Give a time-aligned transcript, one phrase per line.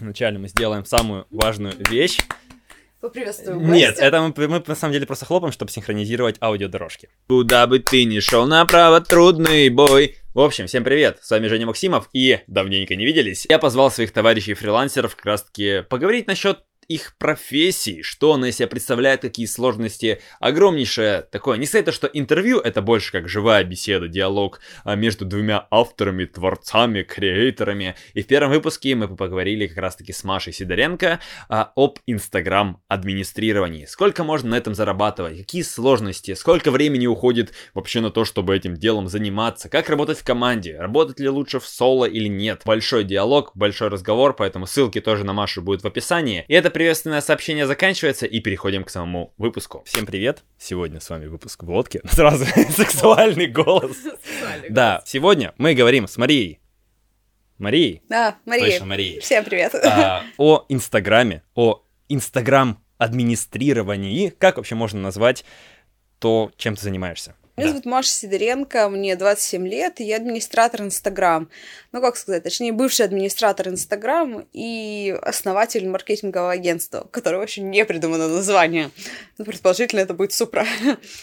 [0.00, 2.18] Вначале мы сделаем самую важную вещь.
[3.00, 4.04] Поприветствую Нет, гостя.
[4.06, 7.10] это мы, мы на самом деле просто хлопаем, чтобы синхронизировать аудиодорожки.
[7.28, 10.16] Куда бы ты ни шел, направо трудный бой.
[10.32, 13.46] В общем, всем привет, с вами Женя Максимов, и давненько не виделись.
[13.48, 19.22] Я позвал своих товарищей-фрилансеров как раз-таки поговорить насчет их профессии, что она из себя представляет,
[19.22, 20.20] какие сложности.
[20.40, 25.24] Огромнейшее такое, не сказать то, что интервью, это больше как живая беседа, диалог а, между
[25.24, 27.94] двумя авторами, творцами, креаторами.
[28.14, 33.86] И в первом выпуске мы поговорили как раз-таки с Машей Сидоренко а, об Инстаграм-администрировании.
[33.86, 38.74] Сколько можно на этом зарабатывать, какие сложности, сколько времени уходит вообще на то, чтобы этим
[38.74, 42.62] делом заниматься, как работать в команде, работать ли лучше в соло или нет.
[42.64, 46.44] Большой диалог, большой разговор, поэтому ссылки тоже на Машу будут в описании.
[46.48, 49.82] И это приветственное сообщение заканчивается, и переходим к самому выпуску.
[49.86, 50.42] Всем привет!
[50.58, 52.02] Сегодня с вами выпуск водки.
[52.10, 52.44] Сразу
[52.76, 53.96] сексуальный голос.
[54.68, 56.60] Да, сегодня мы говорим с Марией.
[57.58, 58.02] Марией?
[58.08, 58.72] Да, Мария.
[58.72, 59.20] Точно, Марией.
[59.20, 59.76] Всем привет.
[59.76, 64.30] А, О Инстаграме, о Инстаграм-администрировании.
[64.30, 65.44] Как вообще можно назвать
[66.18, 67.36] то, чем ты занимаешься?
[67.56, 67.70] Меня Да.
[67.70, 71.48] зовут Маша Сидоренко, мне 27 лет, и я администратор Инстаграм.
[71.92, 78.26] Ну, как сказать, точнее, бывший администратор Инстаграм и основатель маркетингового агентства, которое очень не придумано
[78.26, 78.90] название.
[79.38, 80.66] Ну, предположительно, это будет Супра.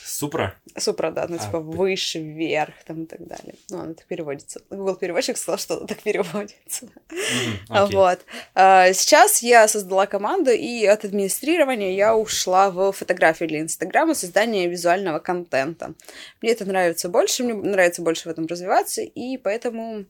[0.05, 0.55] Супра.
[0.77, 3.55] Супра, да, ну, А, типа ты- выше, вверх, там и так далее.
[3.69, 4.61] Ну, оно так переводится.
[4.69, 6.87] Google переводчик сказал, что так переводится.
[7.69, 8.19] А, Вот.
[8.55, 14.69] А, Сейчас я создала команду, и от администрирования я ушла в фотографию для Инстаграма, создание
[14.69, 15.93] визуального контента.
[16.41, 20.05] Мне это нравится больше, мне нравится больше в этом развиваться, и поэтому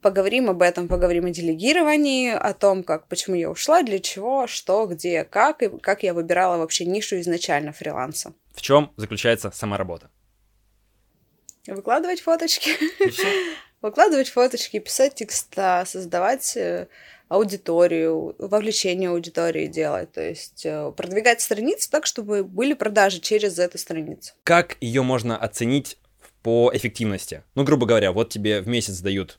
[0.00, 4.86] поговорим об этом, поговорим о делегировании, о том, как, почему я ушла, для чего, что,
[4.86, 8.32] где, как, и как я выбирала вообще нишу изначально фриланса.
[8.54, 10.10] В чем заключается сама работа?
[11.66, 12.70] Выкладывать фоточки.
[13.82, 16.88] Выкладывать фоточки, писать текста, создавать э,
[17.30, 23.78] аудиторию, вовлечение аудитории делать, то есть э, продвигать страницы так, чтобы были продажи через эту
[23.78, 24.34] страницу.
[24.42, 25.96] Как ее можно оценить
[26.42, 27.44] по эффективности?
[27.54, 29.38] Ну, грубо говоря, вот тебе в месяц дают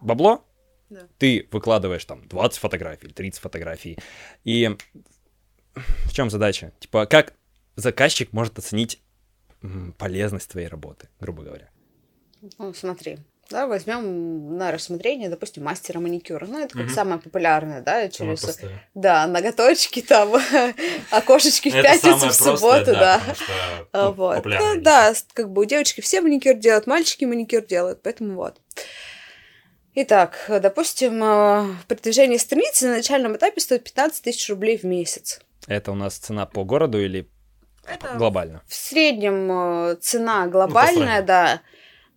[0.00, 0.42] бабло,
[0.88, 1.02] Да.
[1.18, 3.98] ты выкладываешь там 20 фотографий, или 30 фотографий,
[4.44, 4.74] и
[5.74, 6.72] в чем задача?
[6.80, 7.34] Типа, как
[7.76, 9.02] заказчик может оценить
[9.98, 11.68] полезность твоей работы, грубо говоря?
[12.56, 13.18] Ну, смотри,
[13.50, 16.46] да, возьмем на рассмотрение, допустим, мастера маникюра.
[16.46, 16.94] Ну, это как Мгм.
[16.94, 18.58] самое популярное, да, через...
[18.94, 20.34] Да, ноготочки там,
[21.10, 23.20] окошечки в пятницу, в субботу, да.
[23.92, 24.44] А, Вот.
[24.44, 28.60] Ну, да, как бы у девочки все маникюр делают, мальчики маникюр делают, поэтому вот.
[29.94, 35.40] Итак, допустим, э, продвижение страницы на начальном этапе стоит 15 тысяч рублей в месяц.
[35.66, 37.28] Это у нас цена по городу или
[38.16, 38.62] глобально?
[38.68, 40.92] В среднем э, цена глобальная,
[41.22, 41.26] среднему.
[41.26, 41.60] да.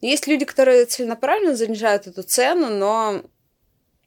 [0.02, 3.22] Есть люди, которые целенаправленно занижают эту цену, но,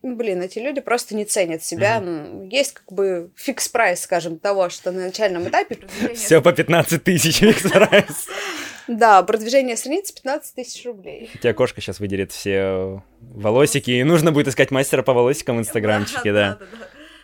[0.02, 1.98] ну, блин, эти люди просто не ценят себя.
[1.98, 6.52] М, Есть как бы fix price, скажем, того, что на начальном этапе продвижение Все по
[6.52, 8.26] 15 тысяч, стараюсь.
[8.86, 11.30] Да, продвижение страницы 15 тысяч рублей.
[11.34, 15.60] У тебя кошка сейчас выдерет все волосики, и нужно будет искать мастера по волосикам в
[15.60, 16.58] инстаграмчике, да.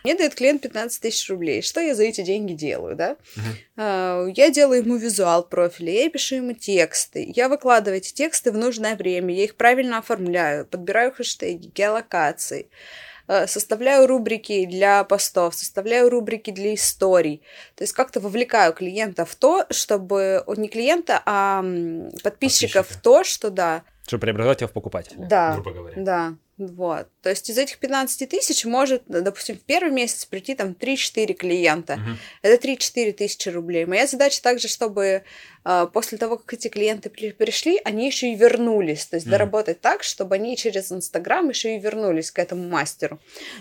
[0.03, 1.61] Мне дает клиент 15 тысяч рублей.
[1.61, 3.17] Что я за эти деньги делаю, да?
[3.77, 8.57] А, Я делаю ему визуал профиля, я пишу ему тексты, я выкладываю эти тексты в
[8.57, 12.69] нужное время, я их правильно оформляю, подбираю хэштеги, геолокации,
[13.27, 17.41] э, составляю рубрики для постов, составляю рубрики для историй.
[17.75, 20.43] То есть как-то вовлекаю клиента в то, чтобы...
[20.57, 21.61] Не клиента, а
[22.23, 23.03] подписчиков в Подписчика.
[23.03, 25.95] то, что да, Чтобы преобразовать его в покупателя, Да, грубо говоря.
[26.01, 26.33] да,
[26.67, 27.07] вот.
[27.21, 31.97] То есть из этих 15 тысяч может, допустим, в первый месяц прийти там 3-4 клиента.
[31.97, 32.17] Мгм.
[32.41, 33.85] Это 3-4 тысячи рублей.
[33.85, 35.23] Моя задача также, чтобы
[35.93, 39.05] после того, как эти клиенты при- пришли, они еще и вернулись.
[39.05, 39.31] То есть Мгм.
[39.31, 43.19] доработать так, чтобы они через Инстаграм еще и вернулись к этому мастеру.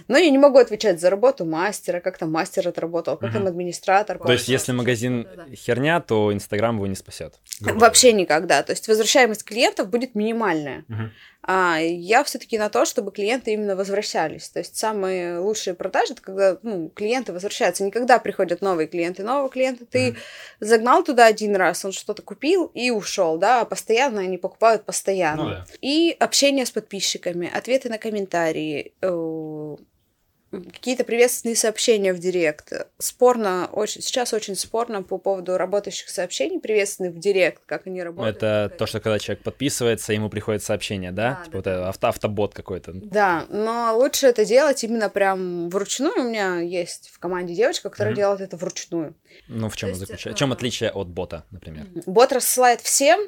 [0.09, 3.49] Но я не могу отвечать за работу мастера, как там мастер отработал, как там Мгм.
[3.51, 4.19] администратор.
[4.19, 5.55] То есть, если магазин Да-да.
[5.55, 7.35] херня, то Инстаграм его не спасет.
[7.61, 8.63] Вообще никогда.
[8.63, 10.85] То есть возвращаемость клиентов будет минимальная.
[10.89, 11.13] Мгм.
[11.43, 14.51] А я все-таки на то, чтобы клиенты именно возвращались.
[14.51, 17.83] То есть самые лучшие продажи это когда ну, клиенты возвращаются.
[17.83, 19.23] Никогда приходят новые клиенты.
[19.23, 20.17] Нового клиента ты Мгм.
[20.61, 25.43] загнал туда один раз, он что-то купил и ушел, да, а постоянно они покупают постоянно.
[25.43, 25.67] Ну да.
[25.81, 29.77] И общение с подписчиками, ответы на комментарии, э,
[30.51, 32.73] какие-то приветственные сообщения в директ.
[32.99, 38.37] Спорно, очень, сейчас очень спорно по поводу работающих сообщений приветственных в директ, как они работают.
[38.37, 41.39] Это то, что когда человек подписывается, ему приходит сообщение, да?
[41.39, 42.93] Да, Типа да, вот это авто, автобот какой-то.
[42.95, 46.21] Да, но лучше это делать именно прям вручную.
[46.21, 48.21] У меня есть в команде девочка, которая Мгм.
[48.21, 49.15] делает это вручную.
[49.49, 50.31] Ну, в чем заключается?
[50.31, 51.87] В а, чем отличие от бота, например?
[52.07, 53.21] Бот рассылает всем,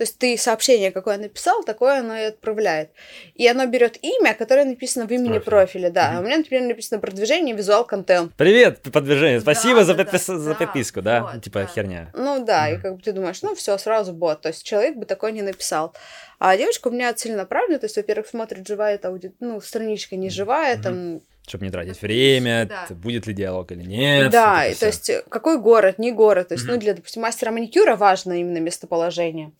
[0.00, 2.88] То есть ты сообщение, какое написал, такое оно и отправляет.
[3.34, 5.44] И оно берет имя, которое написано в имени Профиль.
[5.44, 6.12] профиля, да.
[6.12, 6.20] Угу.
[6.20, 8.32] У меня, например, написано продвижение, визуал, контент.
[8.34, 10.26] Привет, продвижение, спасибо да, за, подпис...
[10.26, 11.24] да, за подписку, да?
[11.24, 11.66] Вот, типа да.
[11.66, 12.10] херня.
[12.14, 12.74] Ну да, угу.
[12.74, 14.40] и как бы ты думаешь, ну все, сразу бот.
[14.40, 15.94] То есть человек бы такое не написал.
[16.38, 19.32] А девочка у меня целенаправленная, то есть, во-первых, смотрит, живая эта ауди...
[19.38, 20.82] ну, страничка не живая, угу.
[20.82, 22.86] там чтобы не тратить время, да.
[22.94, 24.30] будет ли диалог или нет.
[24.30, 26.48] Да, и, то есть какой город, не город.
[26.48, 26.72] То есть, mm-hmm.
[26.72, 29.52] ну, для, допустим, мастера маникюра важно именно местоположение.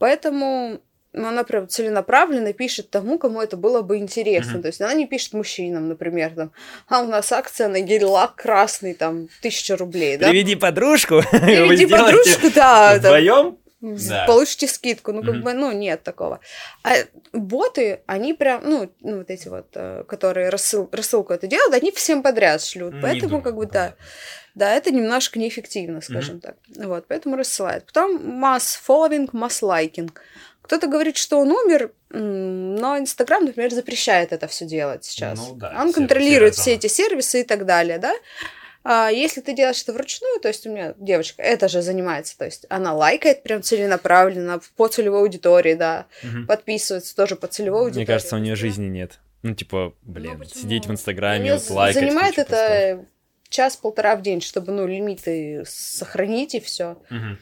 [0.00, 0.80] Поэтому
[1.12, 4.58] ну, она прям целенаправленно пишет тому, кому это было бы интересно.
[4.58, 4.62] Mm-hmm.
[4.62, 6.52] То есть она не пишет мужчинам, например, там,
[6.88, 10.28] а у нас акция на гель-лак красный, там, тысяча рублей, да?
[10.30, 11.22] Приведи подружку.
[11.30, 12.96] Приведи подружку, да.
[12.96, 13.58] Вдвоем?
[13.80, 14.24] Да.
[14.26, 15.12] Получите скидку.
[15.12, 15.42] Ну, как mm-hmm.
[15.42, 16.40] бы, ну, нет такого.
[16.84, 16.92] А
[17.32, 21.90] боты, они прям, ну, ну вот эти вот, э, которые рассыл, рассылку это делают, они
[21.90, 22.94] всем подряд шлют.
[22.94, 23.94] Не поэтому, думаю, как бы, да.
[24.54, 26.40] Да, это немножко неэффективно, скажем mm-hmm.
[26.40, 26.56] так.
[26.86, 27.86] Вот, поэтому рассылают.
[27.86, 30.20] Потом масс фолловинг, масс лайкинг.
[30.62, 35.38] Кто-то говорит, что он умер, но Инстаграм, например, запрещает это все делать сейчас.
[35.38, 38.14] Ну, да, он контролирует все эти сервисы и так далее, да.
[38.82, 42.46] А если ты делаешь это вручную, то есть у меня девочка это же занимается, то
[42.46, 46.46] есть она лайкает прям целенаправленно по целевой аудитории, да, угу.
[46.46, 48.04] подписывается тоже по целевой аудитории.
[48.04, 49.18] Мне кажется, у нее жизни нет.
[49.42, 52.02] Ну, типа, блин, ну, сидеть в Инстаграме, вот, лайкать.
[52.02, 53.04] Занимает это
[53.50, 56.96] час-полтора в день, чтобы, ну, лимиты сохранить и все.
[57.10, 57.38] Угу.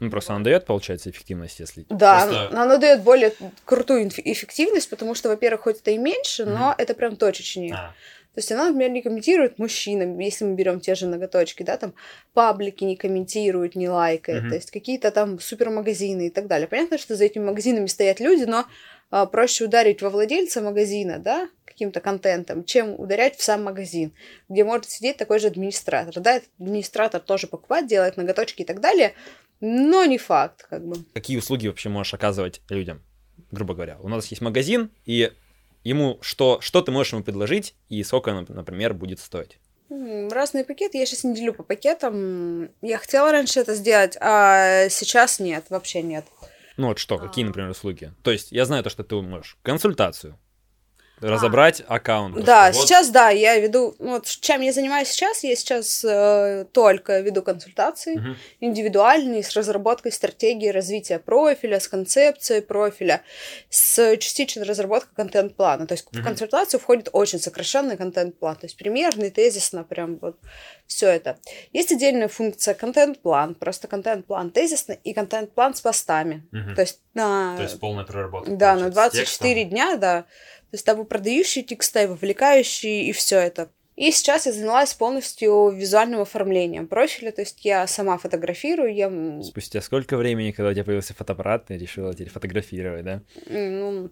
[0.00, 1.84] Ну, просто она дает, получается, эффективность, если...
[1.90, 2.48] Да, просто...
[2.62, 3.32] она дает более
[3.66, 7.74] крутую эффективность, потому что, во-первых, хоть это и меньше, но mm это прям точечнее.
[7.74, 7.94] А.
[8.34, 11.94] То есть она, например, не комментирует мужчинам, если мы берем те же ноготочки, да, там
[12.32, 16.66] паблики не комментируют, не лайкает, mm то есть какие-то там супермагазины и так далее.
[16.66, 18.64] Понятно, что за этими магазинами стоят люди, но
[19.10, 21.48] а, проще ударить во владельца магазина, да,
[21.80, 24.12] каким-то контентом, чем ударять в сам магазин,
[24.50, 26.20] где может сидеть такой же администратор.
[26.20, 29.14] Да, этот администратор тоже покупает, делает ноготочки и так далее,
[29.60, 30.96] но не факт, как бы.
[31.14, 33.02] Какие услуги вообще можешь оказывать людям,
[33.50, 33.96] грубо говоря?
[34.00, 35.32] У нас есть магазин, и
[35.82, 39.58] ему что, что ты можешь ему предложить, и сколько, например, будет стоить?
[39.88, 40.98] Разные пакеты.
[40.98, 42.68] Я сейчас не делю по пакетам.
[42.82, 46.26] Я хотела раньше это сделать, а сейчас нет, вообще нет.
[46.76, 47.48] Ну вот что, какие, а.
[47.48, 48.12] например, услуги?
[48.22, 50.38] То есть я знаю то, что ты можешь консультацию,
[51.20, 51.96] разобрать а.
[51.96, 52.42] аккаунт.
[52.44, 52.74] Да, вот.
[52.74, 58.16] сейчас, да, я веду, вот чем я занимаюсь сейчас, я сейчас э, только веду консультации
[58.16, 58.36] угу.
[58.60, 63.22] индивидуальные с разработкой стратегии развития профиля, с концепцией профиля,
[63.68, 65.86] с частичной разработкой контент-плана.
[65.86, 66.20] То есть угу.
[66.20, 70.36] в консультацию входит очень сокращенный контент-план, то есть примерный, тезисно, прям вот
[70.86, 71.38] все это.
[71.72, 76.46] Есть отдельная функция контент-план, просто контент-план тезисно и контент-план с постами.
[76.52, 76.74] Угу.
[76.74, 77.56] То есть на...
[77.56, 78.50] То есть полная проработка.
[78.50, 80.26] Да, на 24 дня, да
[80.70, 83.70] то есть там и продающие текста, и вовлекающие, и все это.
[83.96, 89.42] И сейчас я занялась полностью визуальным оформлением профиля, то есть я сама фотографирую, я...
[89.42, 93.22] Спустя сколько времени, когда у тебя появился фотоаппарат, ты решила теперь фотографировать, да?
[93.46, 94.10] Ну,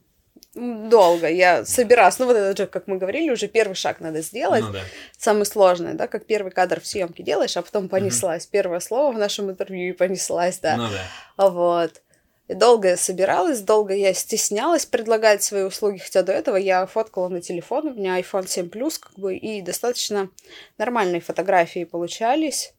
[0.54, 1.28] долго.
[1.28, 4.62] Я собиралась, ну вот это же, как мы говорили, уже первый шаг надо сделать.
[4.62, 4.80] Ну, да.
[5.16, 8.44] Самый сложный, да, как первый кадр в съемке делаешь, а потом понеслась.
[8.44, 8.50] Угу.
[8.52, 10.76] Первое слово в нашем интервью и понеслась, да.
[10.76, 11.48] Ну да.
[11.50, 12.02] Вот.
[12.48, 17.28] И долго я собиралась, долго я стеснялась предлагать свои услуги, хотя до этого я фоткала
[17.28, 20.30] на телефон, у меня iPhone 7 Plus, как бы, и достаточно
[20.78, 22.72] нормальные фотографии получались.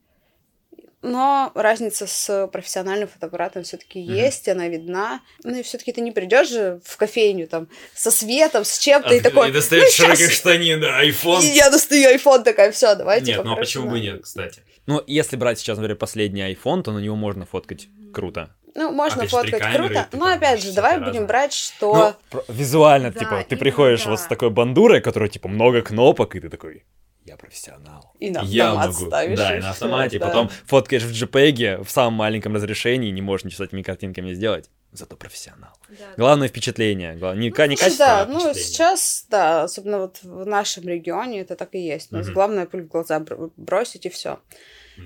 [1.02, 4.26] Но разница с профессиональным фотоаппаратом все-таки mm-hmm.
[4.26, 5.22] есть, она видна.
[5.44, 9.14] Ну и все-таки ты не придешь же в кофейню там со светом, с чем-то а
[9.14, 9.50] и такой.
[9.50, 11.42] И достаешь ну, широких штанин, iPhone.
[11.42, 13.32] И я достаю iPhone такая, все, давайте.
[13.32, 14.62] Нет, ну а почему бы нет, кстати?
[14.88, 18.54] Ну, если брать сейчас, например, последний iPhone, то на него можно фоткать круто.
[18.80, 22.16] Ну, можно Опять фоткать круто, но опять же, давай будем брать, что...
[22.32, 24.12] Ну, визуально, да, типа, ты приходишь да.
[24.12, 26.86] вот с такой бандурой, которая, типа, много кнопок, и ты такой,
[27.26, 28.16] я профессионал.
[28.20, 28.94] И на я могу.
[28.94, 29.38] ставишь.
[29.38, 30.18] Да, и на автомате.
[30.18, 30.28] Да.
[30.28, 34.70] Потом фоткаешь в JPEG в самом маленьком разрешении, не можешь ничего с этими картинками сделать.
[34.94, 35.74] Зато профессионал.
[35.90, 36.06] Да.
[36.16, 37.16] Главное впечатление.
[37.18, 41.42] Главное, не, ну, не качество, да, а ну сейчас, да, особенно вот в нашем регионе
[41.42, 42.14] это так и есть.
[42.14, 42.34] У нас угу.
[42.34, 43.24] главное пыль в глаза
[43.58, 44.40] бросить и все.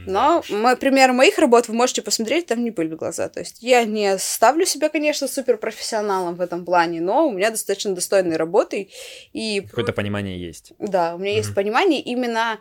[0.05, 3.29] Но мой пример моих работ вы можете посмотреть, там не пыль в глаза.
[3.29, 7.93] То есть я не ставлю себя, конечно, суперпрофессионалом в этом плане, но у меня достаточно
[7.93, 8.89] достойные работы.
[9.33, 9.62] И...
[9.62, 10.73] Какое-то понимание есть.
[10.79, 11.38] Да, у меня mm-hmm.
[11.38, 12.59] есть понимание именно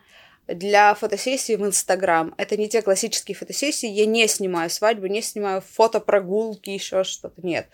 [0.55, 2.35] для фотосессии в Инстаграм.
[2.37, 7.41] Это не те классические фотосессии, я не снимаю свадьбу, не снимаю фотопрогулки, еще что-то.
[7.43, 7.69] Нет.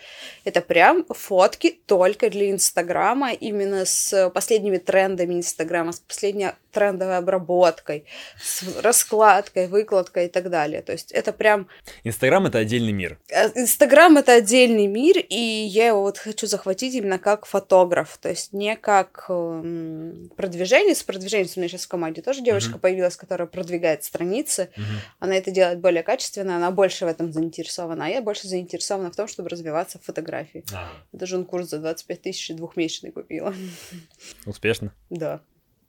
[0.44, 8.04] Это прям фотки только для Инстаграма, именно с последними трендами Инстаграма, с последней трендовой обработкой,
[8.40, 10.82] с раскладкой, выкладкой и так далее.
[10.82, 11.68] То есть это прям...
[12.04, 13.18] Инстаграм— это отдельный мир.
[13.28, 18.28] Э, Инстаграм— это отдельный мир, и я его вот хочу захватить именно как фотограф, то
[18.28, 20.94] есть не как эм, продвижение.
[20.94, 22.80] С продвижением у меня сейчас в команде тоже девушка девочка mm-hmm.
[22.80, 24.70] появилась, которая продвигает страницы.
[24.74, 24.82] Mm-hmm.
[25.20, 28.06] Она это делает более качественно, она больше в этом заинтересована.
[28.06, 30.64] А я больше заинтересована в том, чтобы развиваться в фотографии.
[30.72, 30.90] А.
[31.12, 33.54] Даже он курс за 25 тысяч двухмесячный купила.
[34.46, 34.92] Успешно?
[35.10, 35.40] Да.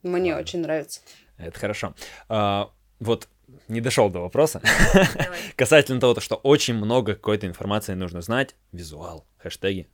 [0.04, 0.44] Мне Ладно.
[0.44, 1.02] очень нравится.
[1.38, 1.94] Это хорошо.
[2.28, 3.28] А, вот
[3.68, 4.62] не дошел до вопроса.
[5.56, 8.56] Касательно того, что очень много какой-то информации нужно знать.
[8.72, 9.88] Визуал, хэштеги.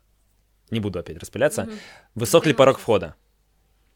[0.72, 1.70] Не буду опять распыляться.
[2.16, 3.16] Высок ли порог входа?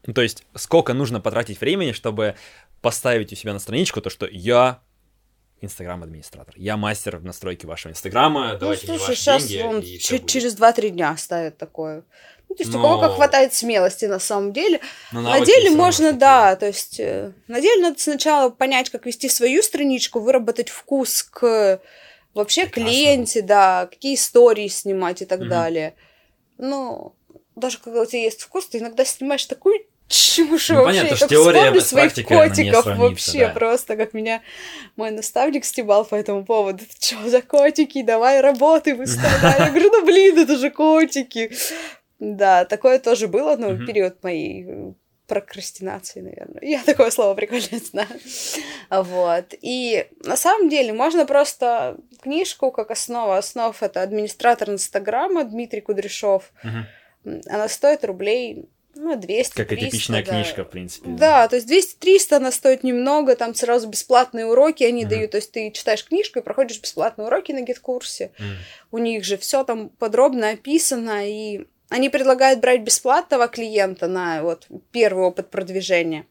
[0.06, 2.36] Ну, то есть, сколько нужно потратить времени, чтобы
[2.80, 4.80] поставить у себя на страничку то, что я
[5.60, 6.54] Инстаграм-администратор.
[6.56, 8.56] Я мастер в настройке вашего Инстаграма.
[8.60, 12.04] Ну, слушай, сейчас деньги, он ч- через 2-3 дня ставит такое.
[12.48, 12.80] Ну, то есть Но...
[12.80, 14.80] у кого как хватает смелости на самом деле.
[15.12, 19.28] Но на деле можно, да, то есть э, на деле надо сначала понять, как вести
[19.28, 21.80] свою страничку, выработать вкус к
[22.34, 22.90] вообще Прекрасно.
[22.90, 25.94] клиенте, да, какие истории снимать и так mm далее.
[26.58, 27.14] Ну,
[27.54, 30.84] даже когда у тебя есть вкус, ты иногда снимаешь такую чушь ну, вообще.
[30.84, 33.52] Понятно, что теория с своих котиков вообще да.
[33.52, 34.42] просто, как меня
[34.96, 36.84] мой наставник стебал по этому поводу.
[36.98, 38.02] Что за котики?
[38.02, 39.58] Давай работай, выставляй.
[39.58, 41.52] Я говорю, ну блин, это же котики.
[42.18, 44.92] Да, такое тоже было, но в период моей э,
[45.26, 46.60] прокрастинации, наверное.
[46.60, 48.20] Я такое слово прикольно знаю.
[48.90, 49.54] Вот.
[49.62, 56.52] И на самом деле можно просто книжку как основа основ это администратор Инстаграма Дмитрий Кудряшов.
[56.64, 57.40] Угу.
[57.48, 58.68] Она стоит рублей
[59.02, 60.30] ну, 200 Как и типичная да.
[60.30, 61.08] книжка, в принципе.
[61.10, 65.38] Да, то есть 200-300 она стоит немного, там сразу бесплатные уроки они mm дают, то
[65.38, 68.32] есть ты читаешь книжку и проходишь бесплатные уроки на гид-курсе.
[68.38, 68.56] mm
[68.92, 74.66] У них же все там подробно описано, и они предлагают брать бесплатного клиента на вот
[74.92, 76.26] первый опыт продвижения.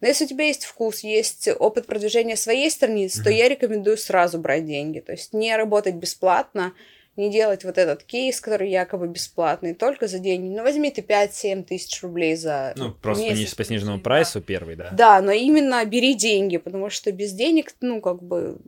[0.00, 3.24] Но если у тебя есть вкус, есть опыт продвижения своей страницы, mm-hmm.
[3.24, 5.00] то я рекомендую сразу брать деньги.
[5.00, 6.72] То есть не работать бесплатно,
[7.16, 10.54] не делать вот этот кейс, который якобы бесплатный, только за деньги.
[10.54, 13.54] Ну, возьми ты 5-7 тысяч рублей за Ну, просто месяц.
[13.54, 14.90] по сниженному прайсу первый, да?
[14.92, 18.58] Да, но именно бери деньги, потому что без денег, ну, как бы,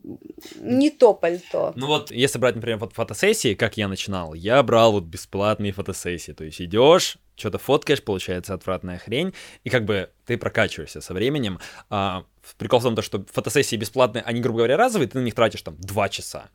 [0.60, 1.72] не то пальто.
[1.76, 6.32] Ну вот, если брать, например, вот фотосессии, как я начинал, я брал вот бесплатные фотосессии,
[6.32, 9.34] то есть идешь, что-то фоткаешь, получается отвратная хрень,
[9.64, 11.58] и как бы ты прокачиваешься со временем.
[11.90, 12.24] А,
[12.58, 15.76] прикол в том, что фотосессии бесплатные, они, грубо говоря, разовые, ты на них тратишь там
[15.78, 16.48] 2 часа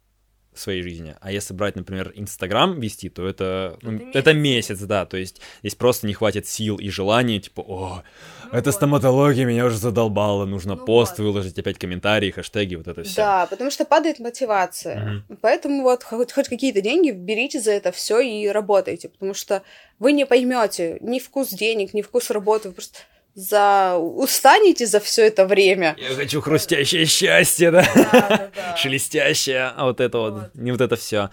[0.54, 1.16] своей жизни.
[1.22, 4.16] А если брать, например, Инстаграм вести, то это, ну, это, месяц.
[4.16, 5.06] это месяц, да.
[5.06, 8.04] То есть здесь просто не хватит сил и желания, типа, о,
[8.52, 8.76] ну это вот.
[8.76, 11.26] стоматология меня уже задолбала, нужно ну пост вот.
[11.26, 13.16] выложить, опять комментарии, хэштеги, вот это все.
[13.16, 15.24] Да, потому что падает мотивация.
[15.30, 15.38] Угу.
[15.42, 19.64] Поэтому вот хоть, хоть какие-то деньги берите за это все и работайте, потому что
[20.00, 23.00] вы не поймете ни вкус денег, ни вкус работы, вы просто
[23.34, 25.96] за устанете за все это время.
[26.00, 27.86] Я хочу хрустящее счастье, да?
[27.96, 28.76] да, да, да.
[28.78, 30.34] Шелестящее, а вот это вот.
[30.34, 31.30] вот, не вот это все.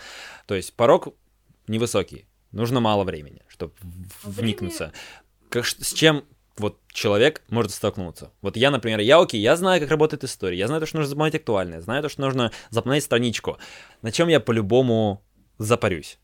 [0.47, 1.09] То есть порог
[1.67, 3.75] невысокий, нужно мало времени, чтобы
[4.23, 4.93] вникнуться.
[5.50, 6.25] Как, с чем
[6.57, 8.33] вот человек может столкнуться.
[8.43, 11.11] Вот я, например, я окей, я знаю, как работает история, я знаю то, что нужно
[11.11, 13.59] запомнить актуальное, знаю то, что нужно запомнить страничку.
[14.02, 15.25] На чем я по-любому
[15.59, 16.19] запарюсь?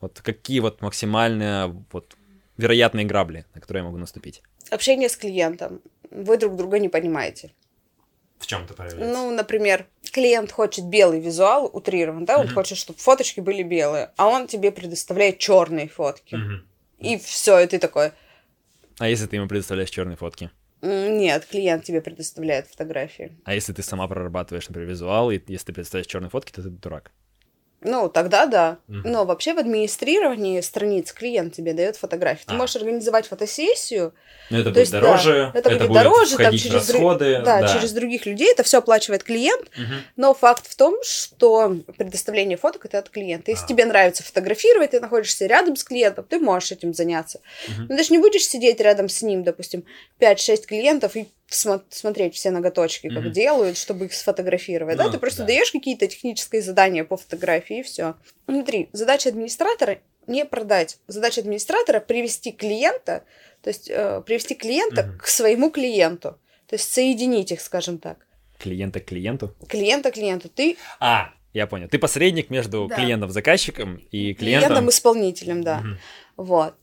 [0.00, 2.14] Вот какие вот максимальные вот
[2.60, 4.42] вероятные грабли, на которые я могу наступить?
[4.70, 5.80] Общение с клиентом.
[6.10, 7.52] Вы друг друга не понимаете.
[8.38, 9.12] В чем это проявляется?
[9.12, 12.54] Ну, например, клиент хочет белый визуал, утрирован, да, он mm-hmm.
[12.54, 16.34] хочет, чтобы фоточки были белые, а он тебе предоставляет черные фотки.
[16.34, 16.60] Mm-hmm.
[17.00, 18.12] И все, и ты такой.
[18.98, 20.50] А если ты ему предоставляешь черные фотки?
[20.82, 23.36] Нет, клиент тебе предоставляет фотографии.
[23.44, 26.70] А если ты сама прорабатываешь, например, визуал, и если ты предоставляешь черные фотки, то ты
[26.70, 27.12] дурак.
[27.82, 28.78] Ну, тогда да.
[28.88, 29.08] Угу.
[29.08, 32.44] Но вообще в администрировании страниц клиент тебе дает фотографии.
[32.46, 32.56] Ты а.
[32.56, 34.12] можешь организовать фотосессию.
[34.50, 35.50] Но это будет есть, дороже.
[35.54, 37.34] Да, это, это будет дороже, там через расходы.
[37.34, 37.44] Друг...
[37.44, 38.52] Да, да, через других людей.
[38.52, 39.68] Это все оплачивает клиент.
[39.76, 39.94] Угу.
[40.16, 43.50] Но факт в том, что предоставление фоток это от клиента.
[43.50, 43.68] Если а.
[43.68, 47.40] тебе нравится фотографировать, ты находишься рядом с клиентом, ты можешь этим заняться.
[47.68, 47.86] Угу.
[47.88, 49.84] Но ты же не будешь сидеть рядом с ним, допустим,
[50.20, 53.30] 5-6 клиентов и смотреть все ноготочки, как mm-hmm.
[53.30, 54.96] делают, чтобы их сфотографировать.
[54.96, 55.46] Ну, да, ты просто да.
[55.46, 58.14] даешь какие-то технические задания по фотографии и все.
[58.46, 60.98] Смотри, задача администратора не продать.
[61.08, 63.24] Задача администратора привести клиента,
[63.62, 65.18] то есть э, привести клиента mm-hmm.
[65.18, 66.38] к своему клиенту.
[66.68, 68.18] То есть соединить их, скажем так.
[68.58, 69.54] Клиента к клиенту?
[69.68, 70.48] Клиента к клиенту.
[70.48, 70.76] Ты...
[71.00, 71.88] А, я понял.
[71.88, 72.94] Ты посредник между да.
[72.94, 74.68] клиентом-заказчиком и клиентом...
[74.68, 75.82] Клиентом-исполнителем, да.
[75.84, 75.96] Mm-hmm.
[76.36, 76.74] Вот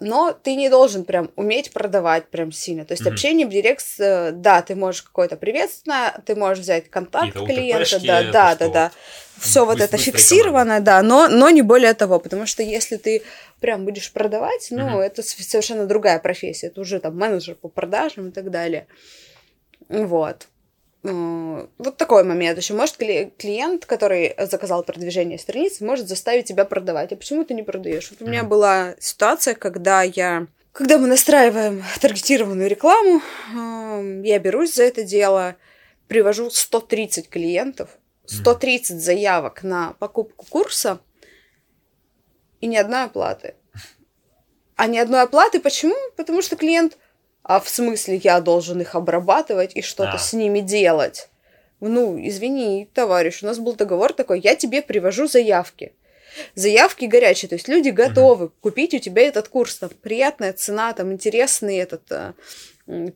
[0.00, 2.84] но ты не должен прям уметь продавать прям сильно.
[2.84, 3.12] То есть mm-hmm.
[3.12, 8.54] общение в директ, да, ты можешь какое-то приветственное, ты можешь взять контакт клиента, да, да,
[8.54, 8.92] да, да.
[9.38, 13.22] Все вот это фиксировано, да, но, но не более того, потому что если ты
[13.60, 15.02] прям будешь продавать, ну, mm-hmm.
[15.02, 18.86] это совершенно другая профессия, это уже там менеджер по продажам и так далее.
[19.88, 20.48] Вот.
[21.02, 22.74] Вот такой момент еще.
[22.74, 27.12] Может, клиент, который заказал продвижение страницы, может заставить тебя продавать.
[27.12, 28.10] А почему ты не продаешь?
[28.10, 33.20] Вот у меня была ситуация, когда я когда мы настраиваем таргетированную рекламу,
[34.24, 35.56] я берусь за это дело,
[36.08, 37.90] привожу 130 клиентов,
[38.24, 41.00] 130 заявок на покупку курса
[42.62, 43.54] и ни одной оплаты.
[44.76, 45.94] А ни одной оплаты почему?
[46.16, 46.96] Потому что клиент,
[47.42, 50.18] а в смысле я должен их обрабатывать и что-то а.
[50.18, 51.28] с ними делать.
[51.80, 55.92] Ну, извини, товарищ, у нас был договор такой, я тебе привожу заявки
[56.54, 58.52] заявки горячие, то есть люди готовы uh-huh.
[58.60, 62.34] купить у тебя этот курс, там приятная цена, там интересный этот а,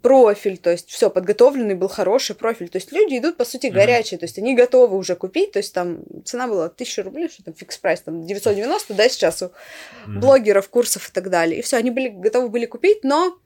[0.02, 4.16] профиль, то есть все подготовленный был хороший профиль, то есть люди идут по сути горячие,
[4.16, 4.20] uh-huh.
[4.20, 7.54] то есть они готовы уже купить, то есть там цена была 1000 рублей, что там
[7.54, 10.18] фикс прайс, там 990, да, сейчас у uh-huh.
[10.18, 13.38] блогеров, курсов и так далее, и все, они были готовы были купить, но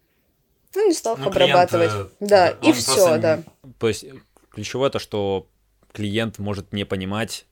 [0.75, 3.43] ну, не стал их ну, обрабатывать, клиент, да, и все, да.
[3.79, 4.05] То есть
[4.51, 5.47] ключевое то, что
[5.93, 7.47] клиент может не понимать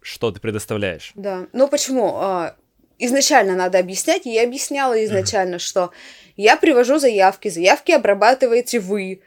[0.00, 1.12] что ты предоставляешь.
[1.14, 1.46] Да.
[1.52, 2.16] Ну почему?
[2.16, 2.56] А,
[2.98, 5.58] изначально надо объяснять, и я объясняла изначально, mm-hmm.
[5.58, 5.90] что
[6.36, 9.22] я привожу заявки, заявки обрабатываете вы,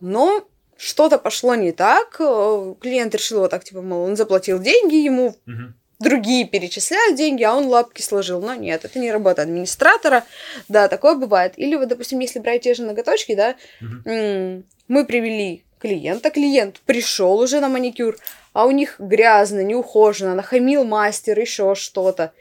[0.00, 0.46] но
[0.76, 5.36] что-то пошло не так, э, клиент решил вот так, типа, мол, он заплатил деньги, ему
[5.46, 5.72] mm-hmm.
[6.00, 8.40] Другие перечисляют деньги, а он лапки сложил.
[8.40, 10.24] Но нет, это не работа администратора,
[10.68, 11.52] да, такое бывает.
[11.56, 14.64] Или вот, допустим, если брать те же ноготочки, да, mm-hmm.
[14.88, 18.16] мы привели клиента, клиент пришел уже на маникюр,
[18.52, 22.32] а у них грязно, неухоженно, нахамил мастер, еще что-то.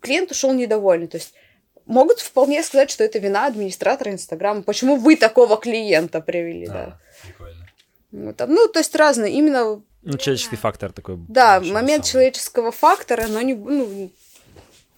[0.00, 1.06] Клиент ушел недовольный.
[1.06, 1.34] То есть
[1.86, 4.62] могут вполне сказать, что это вина администратора Инстаграма.
[4.62, 7.00] Почему вы такого клиента привели, а, да?
[7.22, 7.68] Прикольно.
[8.10, 9.82] Ну, там, ну, то есть разные, именно...
[10.02, 11.16] Ну, человеческий фактор такой.
[11.28, 12.12] Да, момент самый.
[12.12, 13.54] человеческого фактора, но не...
[13.54, 14.10] Ну,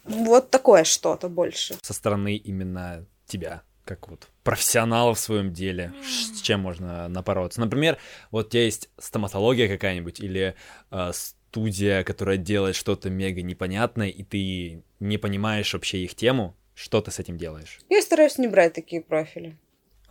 [0.05, 1.77] вот такое что-то больше.
[1.83, 7.61] Со стороны именно тебя как вот профессионал в своем деле, с чем можно напороться.
[7.61, 7.99] Например,
[8.31, 10.55] вот у тебя есть стоматология какая-нибудь или
[10.91, 17.01] э, студия, которая делает что-то мега непонятное, и ты не понимаешь вообще их тему, что
[17.01, 17.81] ты с этим делаешь?
[17.89, 19.57] Я стараюсь не брать такие профили.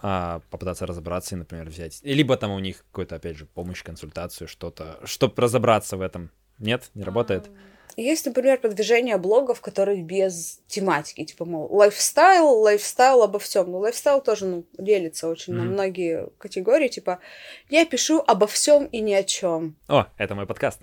[0.06, 2.02] А попытаться разобраться и, например, взять.
[2.04, 6.30] Либо там у них какой-то, опять же, помощь, консультацию, что-то, чтобы разобраться в этом.
[6.60, 7.50] Нет, не работает.
[7.96, 13.72] Есть, например, продвижение блогов, которые без тематики, типа, мол, лайфстайл, лайфстайл обо всем.
[13.72, 15.58] Ну, лайфстайл тоже, ну, делится очень mm-hmm.
[15.58, 17.20] на многие категории, типа,
[17.70, 19.78] я пишу обо всем и ни о чем.
[19.88, 20.82] О, это мой подкаст.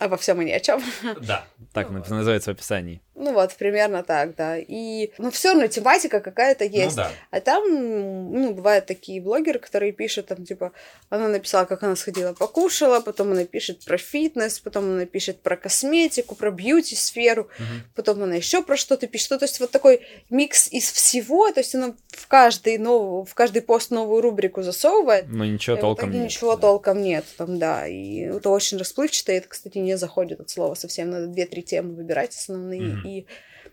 [0.00, 0.82] Обо всем и ни о чем.
[1.20, 3.02] Да, так ну, называется в описании.
[3.20, 4.56] Ну вот, примерно так, да.
[4.56, 6.96] И, ну, все равно тематика какая-то ну есть.
[6.96, 7.10] Ну, да.
[7.30, 10.72] А там, ну, бывают такие блогеры, которые пишут, там, типа,
[11.10, 15.58] она написала, как она сходила покушала, потом она пишет про фитнес, потом она пишет про
[15.58, 17.64] косметику, про бьюти-сферу, угу.
[17.94, 19.32] потом она еще про что-то пишет.
[19.32, 23.34] Ну, то есть вот такой микс из всего, то есть она в каждый, новый, в
[23.34, 25.26] каждый пост новую рубрику засовывает.
[25.28, 26.24] Но ничего толком нет.
[26.24, 26.62] Ничего да.
[26.62, 27.86] толком нет, там, да.
[27.86, 31.10] И это очень расплывчато, и это, кстати, не заходит от слова совсем.
[31.10, 33.26] Надо две-три темы выбирать основные угу и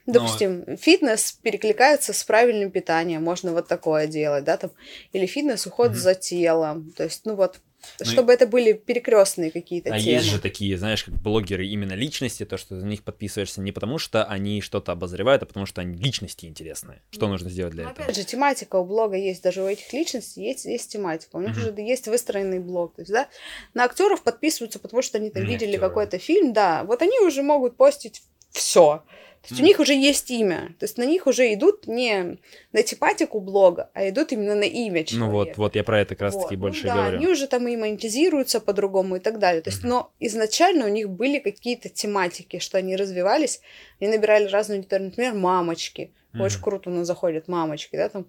[0.05, 0.77] Допустим, Но...
[0.77, 4.71] фитнес перекликается с правильным питанием, можно вот такое делать, да, там,
[5.11, 5.95] или фитнес уход mm-hmm.
[5.95, 7.59] за телом, то есть, ну вот,
[7.99, 10.11] ну, чтобы это были перекрестные какие-то а темы.
[10.11, 13.97] есть же такие, знаешь, как блогеры именно личности, то, что за них подписываешься не потому,
[13.97, 17.01] что они что-то обозревают, а потому что они личности интересные.
[17.11, 17.29] Что mm.
[17.29, 18.05] нужно сделать для Но, этого?
[18.05, 21.35] Опять же, тематика у блога есть, даже у этих личностей есть, есть тематика.
[21.35, 21.73] У них mm-hmm.
[21.73, 22.95] уже есть выстроенный блог.
[22.95, 23.27] То есть, да,
[23.73, 26.83] на актеров подписываются, потому что они там mm, видели какой-то фильм, да.
[26.83, 28.21] Вот они уже могут постить
[28.57, 29.03] все.
[29.47, 29.63] То есть mm.
[29.63, 30.75] у них уже есть имя.
[30.77, 32.37] То есть на них уже идут не
[32.73, 35.25] на тематику блога, а идут именно на имя человека.
[35.25, 36.61] Ну вот, вот я про это как раз таки вот.
[36.63, 37.17] больше ну, да, говорю.
[37.17, 39.61] Они уже там и монетизируются по-другому и так далее.
[39.61, 39.87] То есть, mm-hmm.
[39.89, 43.61] но изначально у них были какие-то тематики, что они развивались,
[44.01, 45.09] они набирали разную аудиторию.
[45.09, 46.11] Например, мамочки.
[46.33, 46.43] Mm-hmm.
[46.43, 48.27] Очень круто у нас заходят мамочки, да, там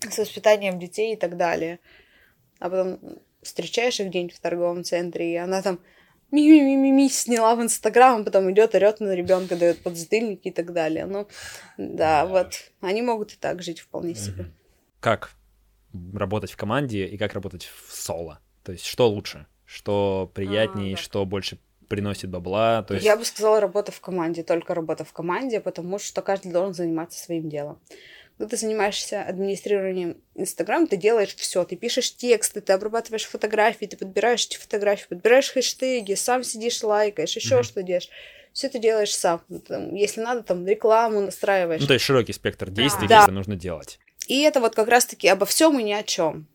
[0.00, 1.78] с воспитанием детей и так далее.
[2.58, 2.98] А потом
[3.40, 5.80] встречаешь их где-нибудь в торговом центре, и она там
[6.34, 11.06] ми-ми-ми-ми сняла в Инстаграм, а потом идет, орет на ребенка, дает подзатыльники и так далее.
[11.06, 11.26] Ну,
[11.78, 12.72] да, вот.
[12.80, 14.46] Они могут и так жить вполне себе.
[15.00, 15.30] Как
[16.14, 18.40] работать в команде и как работать в соло?
[18.64, 19.46] То есть, что лучше?
[19.64, 21.02] Что приятнее, а, да.
[21.02, 22.82] что больше приносит бабла?
[22.82, 23.06] То есть...
[23.06, 27.22] Я бы сказала, работа в команде, только работа в команде, потому что каждый должен заниматься
[27.22, 27.78] своим делом.
[28.36, 31.64] Когда ты занимаешься администрированием Инстаграм, ты делаешь все.
[31.64, 37.36] Ты пишешь тексты, ты обрабатываешь фотографии, ты подбираешь эти фотографии, подбираешь хэштеги, сам сидишь, лайкаешь,
[37.36, 37.62] еще mm-hmm.
[37.62, 38.08] что делаешь.
[38.52, 39.40] Все это делаешь сам.
[39.66, 41.80] Там, если надо, там рекламу настраиваешь.
[41.80, 43.20] Ну, то есть широкий спектр действий, да.
[43.20, 44.00] которые нужно делать.
[44.26, 46.48] И это вот как раз-таки обо всем и ни о чем.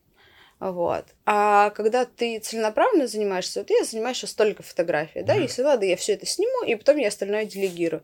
[0.59, 1.05] Вот.
[1.25, 5.27] А когда ты целенаправленно занимаешься, вот я занимаюсь сейчас только фотографией, mm-hmm.
[5.27, 8.03] да, если надо, я все это сниму, и потом я остальное делегирую.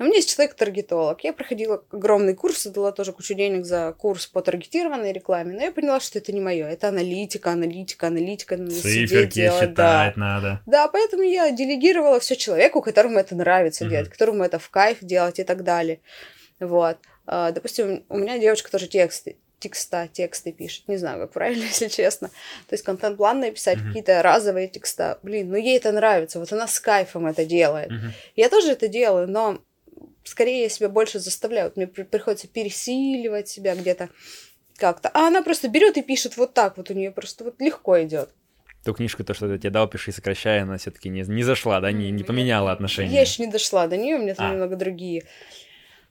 [0.00, 1.22] У меня есть человек-таргетолог.
[1.24, 5.72] Я проходила огромный курс, дала тоже кучу денег за курс по таргетированной рекламе, но я
[5.72, 6.66] поняла, что это не мое.
[6.66, 8.56] Это аналитика, аналитика, аналитика.
[8.56, 10.12] Надо Циферки делать, считать да.
[10.16, 10.62] надо.
[10.64, 13.90] Да, поэтому я делегировала все человеку, которому это нравится mm-hmm.
[13.90, 16.00] делать, которому это в кайф делать и так далее.
[16.60, 16.96] Вот.
[17.26, 20.88] А, допустим, у меня девочка тоже тексты, текста, тексты пишет.
[20.88, 22.28] Не знаю, как правильно, если честно.
[22.68, 23.86] То есть контент-план написать, mm-hmm.
[23.88, 25.18] какие-то разовые текста.
[25.22, 26.40] Блин, ну ей это нравится.
[26.40, 27.90] Вот она с кайфом это делает.
[27.90, 28.10] Mm-hmm.
[28.36, 29.60] Я тоже это делаю, но
[30.24, 31.72] скорее я себя больше заставляю.
[31.76, 34.10] Мне приходится пересиливать себя где-то
[34.76, 35.10] как-то.
[35.10, 36.90] А она просто берет и пишет вот так вот.
[36.90, 38.30] У нее просто вот легко идет.
[38.84, 41.92] Ту книжку, то, что я тебе дал, пиши, сокращая, она все-таки не, не зашла, да,
[41.92, 43.12] не, не поменяла отношения.
[43.12, 44.52] Я еще не дошла до нее, у меня там а.
[44.54, 45.24] немного другие.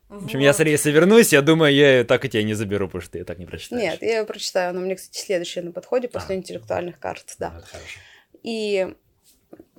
[0.07, 0.45] В общем, вот.
[0.45, 3.23] я, скорее, если вернусь, я думаю, я так и тебя не заберу, потому что ты
[3.23, 3.81] так не прочитаешь.
[3.81, 4.69] Нет, я ее прочитаю.
[4.69, 6.37] Она у меня, кстати, следующая на подходе после а.
[6.37, 7.51] интеллектуальных карт, да.
[7.55, 7.99] Ну, хорошо.
[8.43, 8.93] И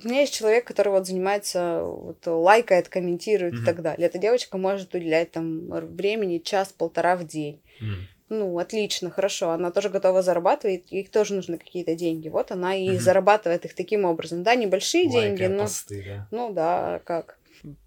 [0.03, 3.61] у меня есть человек, который вот занимается, вот, лайкает, комментирует mm-hmm.
[3.61, 4.07] и так далее.
[4.07, 7.61] Эта девочка может уделять там времени час-полтора в день.
[7.81, 7.95] Mm-hmm.
[8.29, 9.51] Ну, отлично, хорошо.
[9.51, 12.29] Она тоже готова зарабатывать, ей тоже нужны какие-то деньги.
[12.29, 12.99] Вот она и mm-hmm.
[12.99, 14.43] зарабатывает их таким образом.
[14.43, 15.63] Да, небольшие Лайкая деньги, но...
[15.63, 16.27] Посты, да.
[16.31, 17.37] Ну да, как.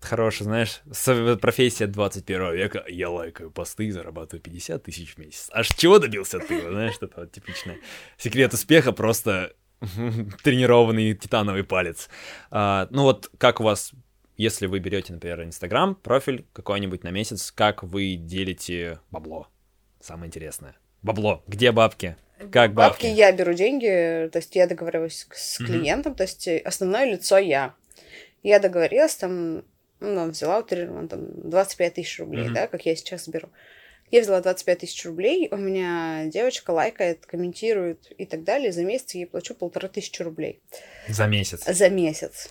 [0.00, 0.82] Хорошая, знаешь,
[1.40, 2.84] профессия 21 века.
[2.86, 5.48] Я лайкаю посты и зарабатываю 50 тысяч в месяц.
[5.52, 7.78] Аж чего добился ты, знаешь, это типичное.
[8.16, 9.52] Секрет успеха просто
[10.42, 12.08] тренированный титановый палец.
[12.50, 13.92] А, ну вот как у вас,
[14.36, 19.48] если вы берете, например, Инстаграм, профиль какой-нибудь на месяц, как вы делите бабло?
[20.00, 20.76] Самое интересное.
[21.02, 21.42] Бабло.
[21.46, 22.16] Где бабки?
[22.50, 23.04] Как бабки?
[23.04, 26.16] Бабки я беру деньги, то есть я договариваюсь с клиентом, mm-hmm.
[26.16, 27.74] то есть основное лицо я.
[28.42, 29.64] Я договорилась, там,
[30.00, 32.52] ну, взяла утрированно, там, 25 тысяч рублей, mm-hmm.
[32.52, 33.48] да, как я сейчас беру.
[34.14, 38.70] Я взяла 25 тысяч рублей, у меня девочка лайкает, комментирует и так далее.
[38.70, 40.62] За месяц я ей плачу полторы тысячи рублей.
[41.08, 41.64] За месяц?
[41.64, 42.50] За месяц.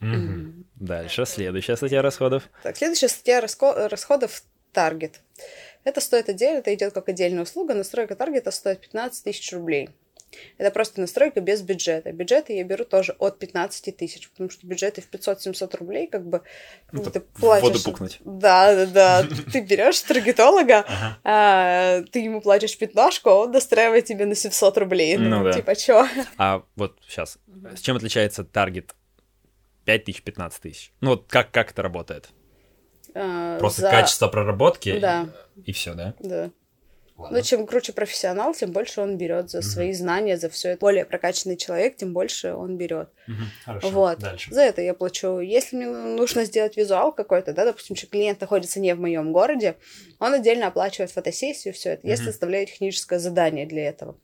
[0.00, 0.10] Угу.
[0.10, 0.64] Mm-hmm.
[0.74, 2.48] Дальше, следующая статья расходов.
[2.64, 5.20] Так, следующая статья раско- расходов– таргет.
[5.84, 7.74] Это стоит отдельно, это идет как отдельная услуга.
[7.74, 9.90] Настройка таргета стоит 15 тысяч рублей.
[10.58, 12.12] Это просто настройка без бюджета.
[12.12, 16.42] Бюджеты я беру тоже от 15 тысяч, потому что бюджеты в 500-700 рублей, как бы
[16.92, 17.68] ну, ты платишь.
[17.68, 18.18] Воду пукнуть.
[18.24, 19.28] Да, да, да.
[19.52, 20.84] Ты берешь таргетолога,
[21.24, 25.16] а, ты ему платишь пятнашку, а он настраивает тебе на 700 рублей.
[25.16, 25.52] Ну, ну.
[25.52, 26.06] Типа, чё?
[26.36, 27.38] А вот сейчас,
[27.76, 28.94] с чем отличается таргет
[29.84, 30.92] 5 тысяч, 15 тысяч?
[31.00, 32.30] Ну вот как, как это работает?
[33.14, 33.90] А, Просто за...
[33.90, 35.28] качество проработки да.
[35.56, 36.14] и, и все, да?
[36.18, 36.50] Да.
[37.16, 37.38] Ладно.
[37.38, 39.98] Ну, чем круче профессионал, тем больше он берет за свои угу.
[39.98, 40.80] знания, за все это.
[40.80, 43.08] Более прокачанный человек, тем больше он берет.
[43.28, 43.36] Угу.
[43.64, 43.90] Хорошо.
[43.90, 44.18] Вот.
[44.18, 44.52] Дальше.
[44.52, 45.38] За это я плачу.
[45.38, 49.76] Если мне нужно сделать визуал какой-то, да, допустим, что клиент находится не в моем городе,
[50.18, 52.00] он отдельно оплачивает фотосессию, все это.
[52.00, 52.08] Угу.
[52.08, 54.18] Я составляю техническое задание для этого.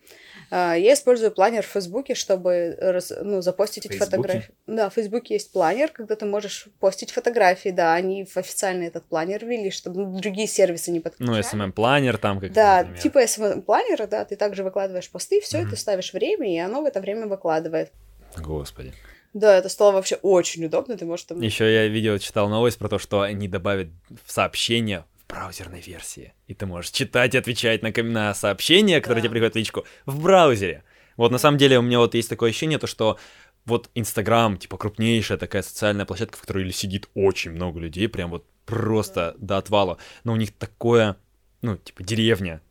[0.50, 4.52] А, я использую планер в Фейсбуке, чтобы раз, ну, запостить эти фотографии.
[4.66, 9.04] Да, в Фейсбуке есть планер, когда ты можешь постить фотографии, да, они в официальный этот
[9.04, 11.36] планер ввели, чтобы другие сервисы не подключали.
[11.36, 13.00] Ну, SMM-планер там как Да, например.
[13.00, 15.68] типа SMM-планера, да, ты также выкладываешь посты, все mm-hmm.
[15.68, 17.92] это ставишь время, и оно в это время выкладывает.
[18.36, 18.92] Господи.
[19.32, 21.40] Да, это стало вообще очень удобно, ты можешь там...
[21.40, 23.88] Еще я видел, читал новость про то, что они добавят
[24.24, 26.33] в сообщение браузерной версии.
[26.47, 29.29] И ты можешь читать и отвечать на, на сообщения, которые да.
[29.29, 30.85] тебе приходят в личку, в браузере.
[31.16, 33.19] Вот на самом деле у меня вот есть такое ощущение, то что
[33.64, 38.47] вот Инстаграм, типа крупнейшая такая социальная площадка, в которой сидит очень много людей, прям вот
[38.64, 39.47] просто да.
[39.47, 39.99] до отвала.
[40.25, 41.16] Но у них такое,
[41.62, 42.62] ну, типа деревня.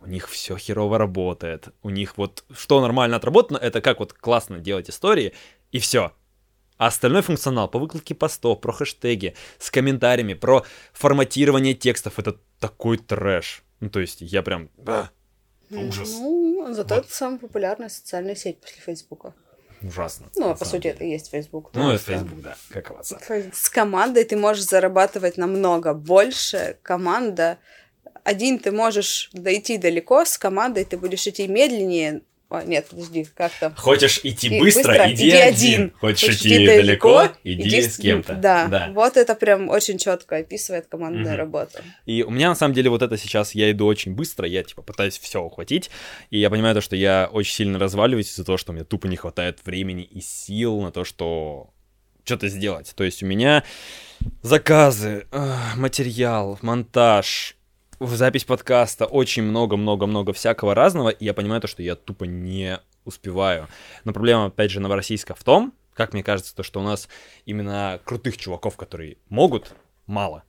[0.00, 1.68] У них все херово работает.
[1.82, 5.34] У них вот что нормально отработано, это как вот классно делать истории,
[5.72, 6.12] и все.
[6.78, 12.98] А остальной функционал по выкладке постов, про хэштеги, с комментариями, про форматирование текстов, это такой
[12.98, 13.62] трэш.
[13.80, 14.70] Ну, то есть я прям...
[14.86, 15.08] А,
[15.70, 16.10] ужас.
[16.12, 17.04] Ну, зато вот.
[17.04, 19.34] это самая популярная социальная сеть после Фейсбука.
[19.82, 20.26] Ужасно.
[20.36, 20.94] Ну, а по сути, деле.
[20.94, 21.70] это и есть Facebook.
[21.74, 23.52] Ну, это Facebook, да, как WhatsApp.
[23.52, 26.78] С командой ты можешь зарабатывать намного больше.
[26.82, 27.58] Команда...
[28.24, 33.52] Один ты можешь дойти далеко, с командой ты будешь идти медленнее, а, нет, подожди, как
[33.60, 33.74] там?
[33.74, 35.74] Хочешь идти быстро, быстро иди, иди один.
[35.74, 35.92] один.
[35.98, 38.34] Хочешь, Хочешь идти, идти далеко, иди, иди с кем-то.
[38.34, 41.36] Да, да, вот это прям очень четко описывает командную угу.
[41.36, 41.78] работу.
[42.06, 44.80] И у меня на самом деле вот это сейчас, я иду очень быстро, я типа
[44.80, 45.90] пытаюсь все ухватить,
[46.30, 49.16] и я понимаю то, что я очень сильно разваливаюсь из-за того, что мне тупо не
[49.16, 51.68] хватает времени и сил на то, что
[52.24, 52.94] что-то сделать.
[52.96, 53.62] То есть у меня
[54.42, 55.26] заказы,
[55.76, 57.57] материал, монтаж,
[57.98, 62.80] в запись подкаста очень много-много-много всякого разного, и я понимаю то, что я тупо не
[63.04, 63.68] успеваю.
[64.04, 67.08] Но проблема, опять же, новороссийска в том, как мне кажется, то, что у нас
[67.44, 69.74] именно крутых чуваков, которые могут,
[70.06, 70.44] мало.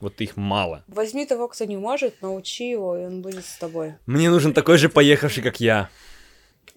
[0.00, 0.84] Вот их мало.
[0.86, 3.94] Возьми того, кто не может, научи его, и он будет с тобой.
[4.06, 5.88] Мне нужен такой же поехавший, как я.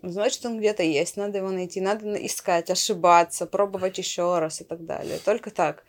[0.01, 4.85] Значит, он где-то есть, надо его найти, надо искать, ошибаться, пробовать еще раз и так
[4.85, 5.17] далее.
[5.23, 5.83] Только так.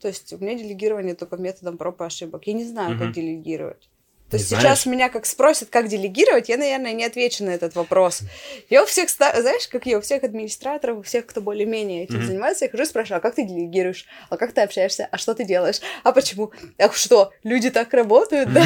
[0.00, 2.46] То есть у меня делегирование только методом проб и ошибок.
[2.46, 3.04] Я не знаю, угу.
[3.04, 3.88] как делегировать.
[4.30, 8.20] То есть сейчас меня как спросят, как делегировать, я, наверное, не отвечу на этот вопрос.
[8.68, 12.26] Я у всех, знаешь, как я у всех администраторов, у всех, кто более-менее этим mm-hmm.
[12.26, 14.06] занимается, я хожу и спрашиваю, а как ты делегируешь?
[14.28, 15.08] А как ты общаешься?
[15.10, 15.80] А что ты делаешь?
[16.04, 16.52] А почему?
[16.78, 18.62] А что, люди так работают, да?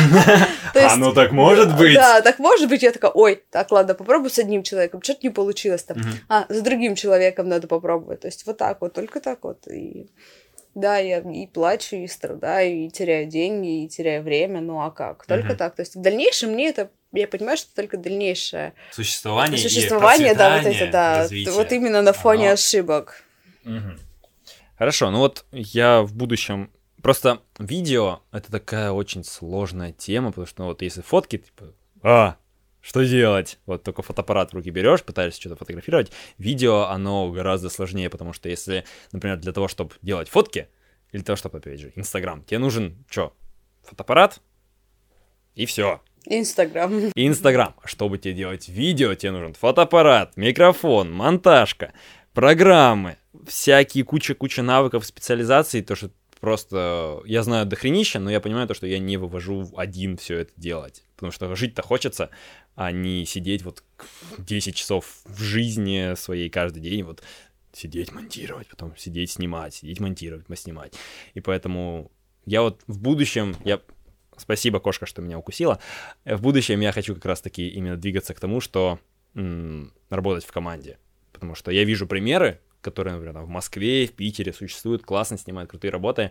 [0.75, 1.94] А ну так может быть?
[1.94, 2.83] Да, так может быть.
[2.83, 5.97] Я такая, ой, так, ладно, попробуй с одним человеком, что-то не получилось там.
[6.29, 8.20] А, с другим человеком надо попробовать.
[8.20, 9.66] То есть вот так вот, только так вот.
[9.68, 10.11] И
[10.74, 15.26] да, я и плачу, и страдаю, и теряю деньги, и теряю время, ну а как?
[15.26, 15.56] Только угу.
[15.56, 15.76] так.
[15.76, 20.66] То есть в дальнейшем мне это, я понимаю, что только дальнейшее существование, существование, да, вот
[20.66, 21.54] это, да, развитие.
[21.54, 22.54] вот именно на фоне Оно...
[22.54, 23.22] ошибок.
[23.64, 23.98] Угу.
[24.78, 26.70] Хорошо, ну вот я в будущем
[27.04, 32.37] Просто видео— это такая очень сложная тема, потому что ну, вот если фотки, типа, а,
[32.85, 33.59] что делать?
[33.64, 36.12] Вот только фотоаппарат в руки берешь, пытаешься что-то фотографировать.
[36.37, 40.68] Видео, оно гораздо сложнее, потому что если, например, для того, чтобы делать фотки,
[41.11, 43.35] или для того, чтобы, опять же, Инстаграм, тебе нужен что?
[43.85, 44.42] Фотоаппарат
[45.55, 46.03] и все.
[46.27, 47.11] Инстаграм.
[47.14, 47.75] Инстаграм.
[47.85, 51.94] Чтобы тебе делать видео, тебе нужен фотоаппарат, микрофон, монтажка,
[52.35, 53.16] программы,
[53.47, 56.11] всякие куча-куча навыков, специализаций, то, что
[56.44, 60.52] просто я знаю дохренища, но я понимаю то, что я не вывожу один все это
[60.59, 61.02] делать.
[61.16, 62.28] Потому что жить-то хочется,
[62.74, 63.83] а не сидеть вот
[64.37, 67.22] 10 часов в жизни своей каждый день, вот
[67.72, 70.92] сидеть монтировать, потом сидеть снимать, сидеть монтировать, снимать.
[71.33, 72.12] И поэтому
[72.44, 73.80] я вот в будущем, я
[74.37, 75.80] спасибо, кошка, что меня укусила.
[76.26, 78.98] В будущем я хочу как раз-таки именно двигаться к тому, что
[79.35, 80.98] м- работать в команде.
[81.33, 85.70] Потому что я вижу примеры, которые, например, там в Москве, в Питере существуют, классно снимают
[85.70, 86.31] крутые работы.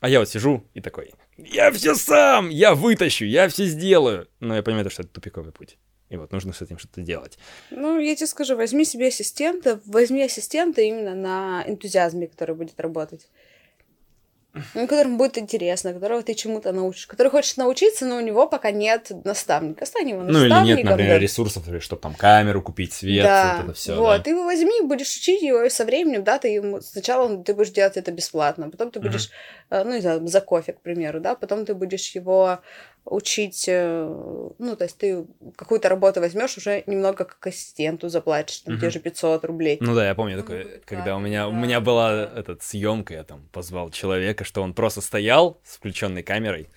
[0.00, 4.28] А я вот сижу и такой, я все сам, я вытащу, я все сделаю.
[4.40, 5.78] Но я понимаю, что это тупиковый путь.
[6.10, 7.38] И вот нужно с этим что-то делать.
[7.70, 13.28] Ну, я тебе скажу, возьми себе ассистента, возьми ассистента именно на энтузиазме, который будет работать
[14.74, 18.70] ну, которому будет интересно, которого ты чему-то научишь, который хочет научиться, но у него пока
[18.70, 19.86] нет наставника.
[19.86, 20.58] Стань его наставником.
[20.58, 21.18] Ну, или нет, например, да.
[21.18, 23.56] ресурсов, чтобы там камеру купить, свет, да.
[23.56, 23.96] вот это все.
[23.96, 24.22] Вот, да.
[24.22, 26.80] ты его возьми, будешь учить его, и со временем, да, ты ему...
[26.80, 29.30] Сначала ты будешь делать это бесплатно, потом ты будешь,
[29.70, 29.84] mm-hmm.
[29.84, 32.60] ну, не знаю, за кофе, к примеру, да, потом ты будешь его
[33.04, 38.74] учить, э, ну, то есть ты какую-то работу возьмешь, уже немного как ассистенту заплатишь, там,
[38.74, 38.80] угу.
[38.80, 39.78] те же 500 рублей.
[39.80, 41.48] Ну да, я помню такое, ну, когда да, у меня, да.
[41.48, 46.22] у меня была этот съемка, я там позвал человека, что он просто стоял с включенной
[46.22, 46.68] камерой,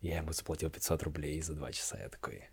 [0.00, 2.48] я ему заплатил 500 рублей за два часа, я такой...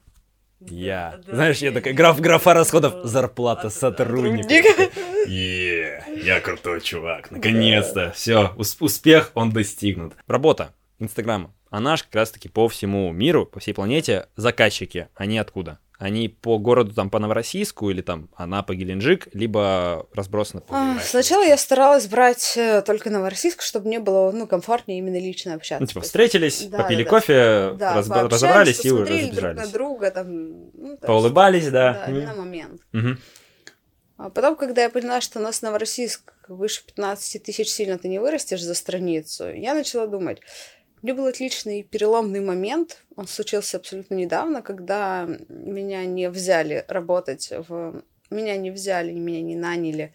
[0.69, 4.89] Я, да, знаешь, я такой, граф, графа расходов, зарплата сотрудника.
[5.27, 10.13] Е, я крутой чувак, наконец-то, все, успех, он достигнут.
[10.27, 15.07] Работа, Инстаграма, она же как раз-таки по всему миру, по всей планете заказчики.
[15.15, 15.79] Они откуда?
[15.97, 21.43] Они по городу там по Новороссийску или там Анапа, Геленджик, либо разбросаны по а, Сначала
[21.43, 25.81] я старалась брать э, только Новороссийск, чтобы мне было ну, комфортнее именно лично общаться.
[25.81, 29.35] Ну, типа, встретились, да, попили да, кофе, да, раз, разобрались и уже разбежались.
[29.35, 30.71] друг на друга, там...
[30.73, 32.03] Ну, Поулыбались, есть, да.
[32.05, 32.25] Да, mm.
[32.25, 32.81] на момент.
[32.93, 33.17] Угу.
[34.17, 38.19] А потом, когда я поняла, что у нас Новороссийск выше 15 тысяч сильно ты не
[38.19, 40.41] вырастешь за страницу, я начала думать,
[41.01, 43.03] у меня был отличный переломный момент.
[43.15, 48.03] Он случился абсолютно недавно, когда меня не взяли работать в...
[48.29, 50.13] Меня не взяли, меня не наняли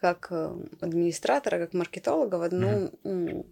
[0.00, 2.90] как э, администратора, как маркетолога в одну...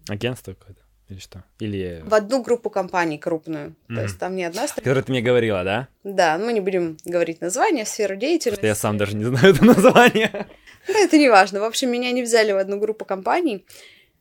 [0.07, 0.81] Агентство какое-то?
[1.09, 1.43] Или что?
[1.59, 2.01] Или...
[2.05, 3.75] В одну группу компаний крупную.
[3.87, 3.95] Mm.
[3.95, 4.83] То есть там не одна страна.
[4.83, 5.87] Которую ты мне говорила, да?
[6.03, 8.65] Да, мы не будем говорить название, сферу деятельности.
[8.65, 10.47] я сам даже не знаю это название.
[10.87, 11.59] Да, это не важно.
[11.59, 13.65] В общем, меня не взяли в одну группу компаний.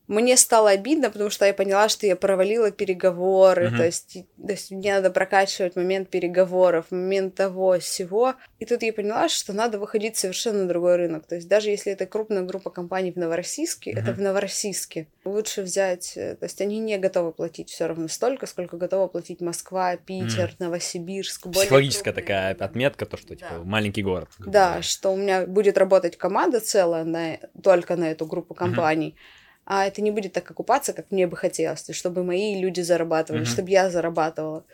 [0.09, 3.77] Мне стало обидно, потому что я поняла, что я провалила переговоры, uh-huh.
[3.77, 8.35] то, есть, то есть мне надо прокачивать момент переговоров, момент того всего.
[8.59, 11.27] И тут я поняла, что надо выходить совершенно на другой рынок.
[11.27, 14.01] То есть даже если это крупная группа компаний в Новороссийске, uh-huh.
[14.01, 15.09] это в Новороссийске.
[15.27, 19.43] Лучше взять, э, то есть они не готовы платить все равно столько, сколько готова платить
[19.43, 20.57] Москва, Питер, uh-huh.
[20.59, 21.51] Новосибирск.
[21.51, 23.63] Психологическая такая отметка, то, что типа да.
[23.63, 24.31] маленький город.
[24.39, 29.15] Да, что у меня будет работать команда целая на, только на эту группу компаний.
[29.15, 29.38] Uh-huh
[29.71, 33.53] а это не будет так окупаться, как мне бы хотелось, чтобы мои люди зарабатывали, mm-hmm.
[33.53, 34.65] чтобы я зарабатывала.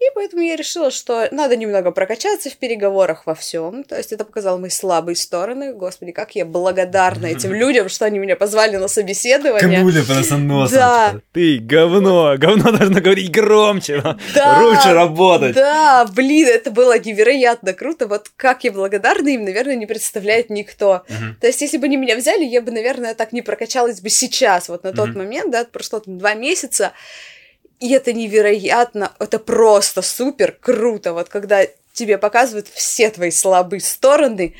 [0.00, 3.84] И поэтому я решила, что надо немного прокачаться в переговорах во всем.
[3.84, 5.74] То есть это показало мои слабые стороны.
[5.74, 9.80] Господи, как я благодарна этим людям, что они меня позвали на собеседование.
[9.80, 10.78] Кнули просто носом.
[10.78, 11.14] Да.
[11.32, 14.02] Ты говно, говно должно говорить громче,
[14.34, 15.54] да, лучше работать.
[15.54, 18.06] Да, блин, это было невероятно круто.
[18.06, 21.02] Вот как я благодарна им, наверное, не представляет никто.
[21.08, 21.40] Угу.
[21.42, 24.70] То есть если бы они меня взяли, я бы, наверное, так не прокачалась бы сейчас,
[24.70, 25.18] вот на тот угу.
[25.18, 26.92] момент, да, прошло там два месяца.
[27.80, 31.62] И это невероятно, это просто супер круто, вот когда
[31.94, 34.54] тебе показывают все твои слабые стороны,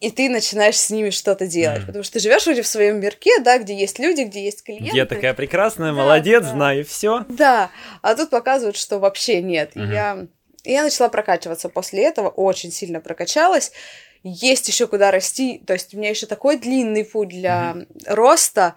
[0.00, 1.86] и ты начинаешь с ними что-то делать, mm.
[1.86, 4.96] потому что ты живешь вроде в своем мирке, да, где есть люди, где есть клиенты.
[4.96, 6.50] Я такая прекрасная, да, молодец, да.
[6.50, 7.24] знаю все.
[7.28, 7.70] Да,
[8.00, 9.76] а тут показывают, что вообще нет.
[9.76, 9.92] Mm-hmm.
[9.92, 10.26] Я,
[10.64, 13.72] я начала прокачиваться после этого, очень сильно прокачалась.
[14.22, 18.02] Есть еще куда расти, то есть у меня еще такой длинный путь для mm-hmm.
[18.06, 18.74] роста.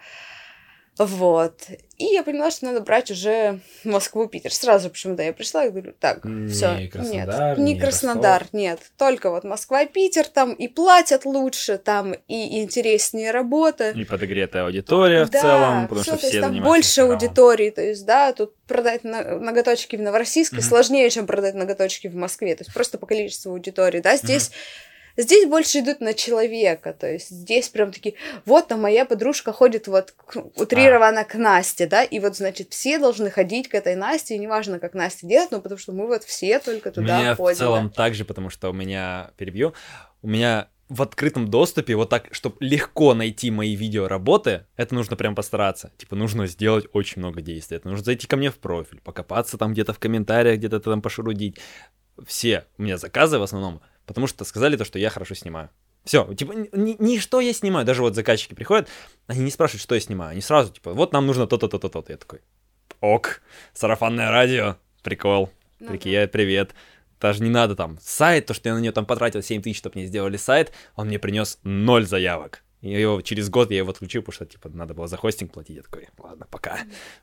[0.98, 1.62] Вот.
[2.04, 4.54] И я поняла, что надо брать уже Москву-Питер.
[4.54, 8.60] Сразу почему-то я пришла и говорю, так, все, нет, не, не Краснодар, Ростов.
[8.60, 13.92] нет, только вот Москва-Питер, там и платят лучше, там и интереснее работа.
[13.92, 18.06] И подогретая аудитория да, в целом, потому всё, что все там больше аудитории, то есть,
[18.06, 20.62] да, тут продать ноготочки в Новороссийске mm-hmm.
[20.62, 24.93] сложнее, чем продать ноготочки в Москве, то есть просто по количеству аудитории, да, здесь mm-hmm
[25.16, 29.88] Здесь больше идут на человека, то есть здесь прям такие, вот там моя подружка ходит
[29.88, 30.14] вот
[30.56, 31.24] утрированно а.
[31.24, 34.96] к Насте, да, и вот, значит, все должны ходить к этой Насте, и неважно, как
[34.96, 37.56] Настя делает, но потому что мы вот все только туда у меня ходим.
[37.56, 37.94] в целом да.
[37.94, 39.74] так же, потому что у меня, перебью,
[40.24, 45.16] у меня в открытом доступе, вот так, чтобы легко найти мои видео работы, это нужно
[45.16, 45.92] прям постараться.
[45.98, 47.78] Типа, нужно сделать очень много действий.
[47.78, 51.58] Это нужно зайти ко мне в профиль, покопаться там где-то в комментариях, где-то там пошурудить.
[52.28, 55.70] Все у меня заказы в основном потому что сказали то, что я хорошо снимаю.
[56.04, 58.90] Все, типа, ни, ни что я снимаю, даже вот заказчики приходят,
[59.28, 62.12] они не спрашивают, что я снимаю, они сразу, типа, вот нам нужно то-то, то-то, то-то.
[62.12, 62.42] Я такой,
[63.00, 63.42] ок,
[63.74, 66.74] сарафанное радио, прикол, ну, прикинь, привет.
[67.22, 69.98] Даже не надо там сайт, то, что я на нее там потратил 7 тысяч, чтобы
[69.98, 72.63] мне сделали сайт, он мне принес ноль заявок.
[72.84, 75.78] И его, через год я его отключил, потому что, типа, надо было за хостинг платить.
[75.78, 76.80] Я такой, ладно, пока.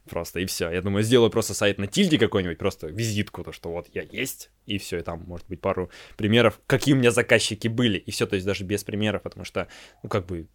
[0.09, 0.71] Просто, и все.
[0.71, 4.51] Я думаю, сделаю просто сайт на тильде какой-нибудь, просто визитку, то, что вот я есть,
[4.65, 8.27] и все, и там, может быть, пару примеров, какие у меня заказчики были, и все,
[8.27, 9.69] то есть даже без примеров, потому что,
[10.03, 10.49] ну, как бы,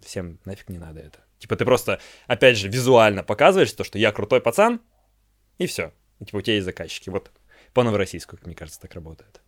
[0.00, 1.24] всем нафиг не надо это.
[1.38, 4.82] Типа, ты просто, опять же, визуально показываешь то, что я крутой пацан,
[5.56, 5.94] и все.
[6.20, 7.08] И, типа, у тебя есть заказчики.
[7.08, 7.30] Вот
[7.72, 9.40] по новороссийску, как мне кажется, так работает.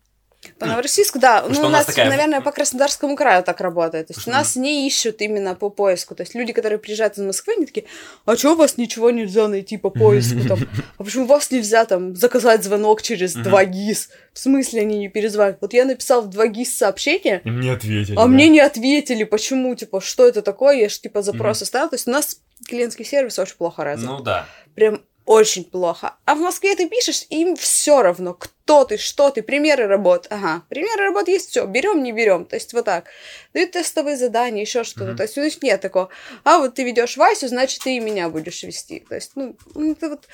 [0.59, 1.45] По Новороссийску, да.
[1.47, 2.09] ну, у нас, такая...
[2.09, 4.07] наверное, по Краснодарскому краю так работает.
[4.07, 6.15] То есть у нас не ищут именно по поиску.
[6.15, 7.85] То есть люди, которые приезжают из Москвы, они такие,
[8.25, 10.47] а что у вас ничего нельзя найти по поиску?
[10.47, 10.59] Там?
[10.97, 14.09] А почему у вас нельзя там заказать звонок через 2GIS?
[14.33, 15.57] В смысле они не перезвонят?
[15.61, 17.41] Вот я написал в 2GIS сообщение.
[17.43, 18.13] И мне ответили.
[18.13, 18.27] А да?
[18.27, 19.23] мне не ответили.
[19.23, 19.75] Почему?
[19.75, 20.77] Типа, что это такое?
[20.77, 21.89] Я же типа запрос оставил.
[21.89, 24.09] То есть у нас клиентский сервис очень плохо развит.
[24.09, 24.47] Ну да.
[24.75, 26.15] Прям очень плохо.
[26.23, 30.25] А в Москве ты пишешь, им все равно, кто ты, что ты, примеры работ.
[30.29, 32.45] Ага, примеры работ есть, все, берем, не берем.
[32.45, 33.07] То есть вот так.
[33.53, 35.11] Дают тестовые задания, еще что-то.
[35.11, 35.15] Mm-hmm.
[35.17, 36.09] То есть, ну, нет такого.
[36.45, 39.01] А вот ты ведешь Васю, значит, ты и меня будешь вести.
[39.01, 40.27] То есть, ну, это вот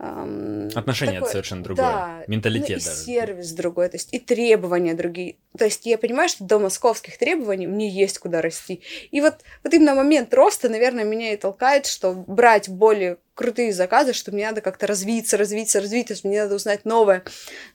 [0.00, 1.86] Эм, Отношение такое, совершенно другое.
[1.86, 3.00] Да, Менталитет ну, и даже.
[3.00, 5.36] сервис другой, то есть и требования другие.
[5.58, 8.80] То есть я понимаю, что до московских требований мне есть куда расти.
[9.10, 14.12] И вот, вот именно момент роста, наверное, меня и толкает, что брать более крутые заказы,
[14.12, 17.24] что мне надо как-то развиться, развиться, развиться, что мне надо узнать новое,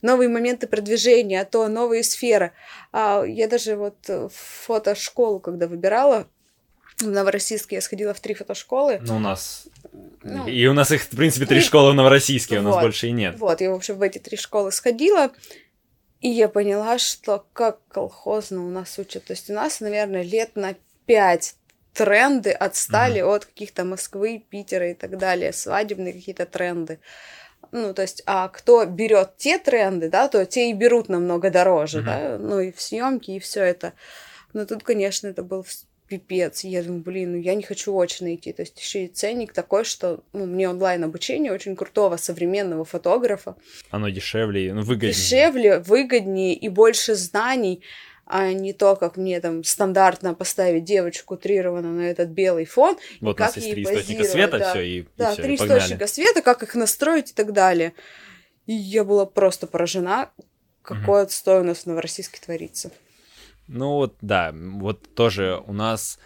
[0.01, 2.53] новые моменты продвижения, а то новые сферы.
[2.93, 3.97] А я даже вот
[4.31, 6.27] фотошколу, когда выбирала,
[6.99, 8.99] в Новороссийске я сходила в три фотошколы.
[9.01, 9.67] Ну, у нас...
[10.23, 13.12] Ну, и у нас их, в принципе, три школы в Новороссийске, у нас больше и
[13.12, 13.36] нет.
[13.38, 15.32] Вот, я, в общем, в эти три школы сходила,
[16.21, 19.25] и я поняла, что как колхозно у нас учат.
[19.25, 20.75] То есть у нас, наверное, лет на
[21.06, 21.56] пять
[21.93, 26.99] тренды отстали uh от каких-то Москвы, Питера и так далее, свадебные какие-то тренды.
[27.71, 31.99] Ну, то есть, а кто берет те тренды, да, то те и берут намного дороже,
[31.99, 33.93] uh да, ну и в съемке, и все это.
[34.53, 35.65] Но тут, конечно, это был
[36.08, 36.63] пипец.
[36.63, 38.54] Я думаю, блин, ну я не хочу очно идти.
[38.54, 43.56] То есть еще и ценник такой, что ну, мне онлайн обучение очень крутого современного фотографа.
[43.89, 45.13] Оно дешевле, ну выгоднее.
[45.13, 47.84] Дешевле, выгоднее и больше знаний,
[48.26, 52.98] а не то, как мне там стандартно поставить девочку утрированно на этот белый фон.
[53.20, 54.70] Вот у нас есть три источника света, да.
[54.72, 57.94] все, и, да, и все, три и источника света, как их настроить и так далее.
[58.66, 60.32] И я была просто поражена,
[60.82, 61.28] какой угу.
[61.28, 62.92] отстой у нас в Новороссийске творится.
[63.67, 66.19] Ну вот, да, вот тоже у нас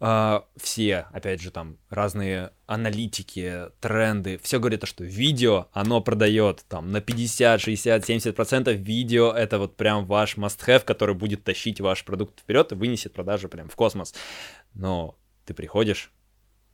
[0.00, 6.90] э, все, опять же, там разные аналитики, тренды, все говорят, что видео, оно продает там
[6.90, 12.04] на 50, 60, 70 процентов видео, это вот прям ваш must-have, который будет тащить ваш
[12.04, 14.14] продукт вперед и вынесет продажу прям в космос.
[14.74, 16.10] Но ты приходишь,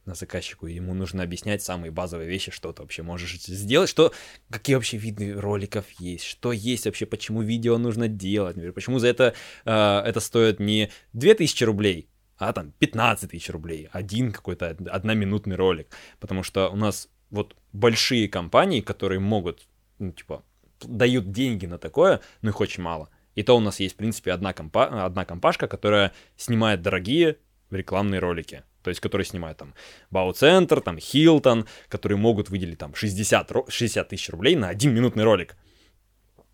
[0.07, 4.12] на заказчику, ему нужно объяснять самые базовые вещи, что ты вообще можешь сделать, что,
[4.51, 9.09] какие вообще виды роликов есть, что есть вообще, почему видео нужно делать, например, почему за
[9.09, 15.57] это, э, это стоит не 2000 рублей, а там 15 тысяч рублей, один какой-то одноминутный
[15.57, 15.88] ролик,
[16.21, 19.66] потому что у нас вот большие компании, которые могут,
[19.99, 20.45] ну, типа,
[20.81, 23.11] дают деньги на такое, но их очень мало.
[23.35, 27.38] И то у нас есть, в принципе, одна, компа одна компашка, которая снимает дорогие
[27.71, 29.75] рекламные ролики то есть которые снимают там
[30.12, 35.56] Бау-центр, там Хилтон, которые могут выделить там 60, 60 тысяч рублей на один минутный ролик.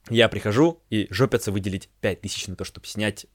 [0.08, 3.26] Я прихожу и жопятся выделить 5 тысяч на то, чтобы снять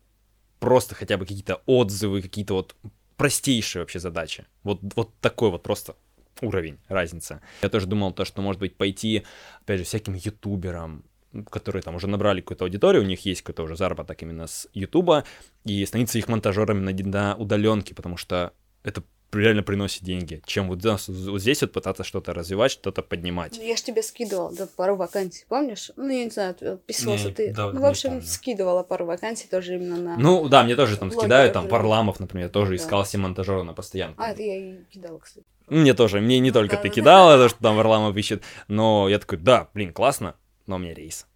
[0.60, 2.76] просто хотя бы какие-то отзывы, какие-то вот
[3.18, 4.46] простейшие вообще задачи.
[4.64, 5.96] Вот, вот такой вот просто
[6.42, 7.42] уровень, разница.
[7.62, 9.26] Я тоже думал то, что может быть пойти,
[9.62, 11.06] опять же, всяким ютуберам,
[11.52, 15.24] которые там уже набрали какую-то аудиторию, у них есть какой-то уже заработок именно с Ютуба,
[15.66, 18.54] и становиться их монтажерами на, на удаленке, потому что
[18.88, 23.58] это реально приносит деньги, чем вот, вот здесь вот пытаться что-то развивать, что-то поднимать.
[23.58, 25.92] Ну, я ж тебе скидывала да, пару вакансий, помнишь?
[25.98, 27.54] Ну, я не знаю, подписывался ты.
[27.54, 28.26] Да, ну, в общем, помню.
[28.26, 30.18] скидывала пару вакансий тоже именно на...
[30.18, 32.76] Ну, да, мне тоже там скидают, там, Варламов, например, тоже да.
[32.78, 34.22] искал себе монтажера на постоянку.
[34.22, 35.46] А, это я и кидала, кстати.
[35.68, 39.38] Мне тоже, мне не только ты кидала, то, что там Варламов ищет, но я такой,
[39.38, 40.36] да, блин, классно,
[40.66, 41.28] но у меня рейс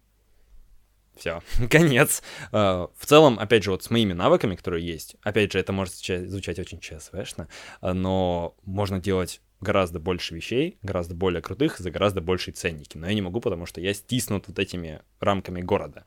[1.16, 2.22] все, конец.
[2.50, 5.94] А, в целом, опять же, вот с моими навыками, которые есть, опять же, это может
[5.94, 7.48] звучать очень ЧСВшно,
[7.80, 12.98] но можно делать гораздо больше вещей, гораздо более крутых, за гораздо большие ценники.
[12.98, 16.04] Но я не могу, потому что я стиснут вот этими рамками города.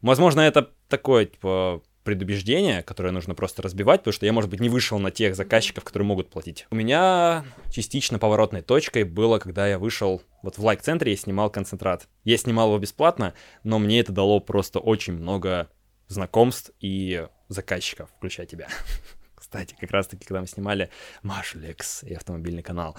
[0.00, 4.68] Возможно, это такое, типа, предубеждение, которое нужно просто разбивать, потому что я, может быть, не
[4.68, 6.66] вышел на тех заказчиков, которые могут платить.
[6.70, 12.08] У меня частично поворотной точкой было, когда я вышел вот в лайк-центре, я снимал концентрат.
[12.24, 15.68] Я снимал его бесплатно, но мне это дало просто очень много
[16.08, 18.68] знакомств и заказчиков, включая тебя.
[19.34, 20.90] Кстати, как раз-таки, когда мы снимали
[21.22, 22.96] Машу Лекс и автомобильный канал.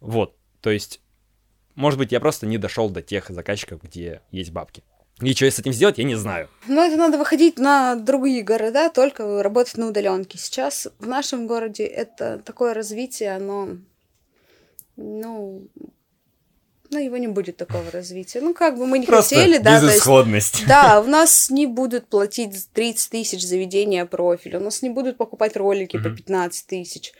[0.00, 1.00] Вот, то есть,
[1.74, 4.84] может быть, я просто не дошел до тех заказчиков, где есть бабки.
[5.20, 6.48] И что с этим сделать, я не знаю.
[6.68, 10.38] Ну, это надо выходить на другие города, только работать на удаленке.
[10.38, 13.78] Сейчас в нашем городе это такое развитие, оно,
[14.96, 15.66] ну,
[16.90, 18.40] ну, его не будет такого развития.
[18.40, 19.80] Ну, как бы мы не Просто хотели, да.
[19.80, 20.54] Безысходность.
[20.54, 25.16] Есть, да, у нас не будут платить 30 тысяч заведения профиля, у нас не будут
[25.16, 26.10] покупать ролики mm-hmm.
[26.10, 27.12] по 15 тысяч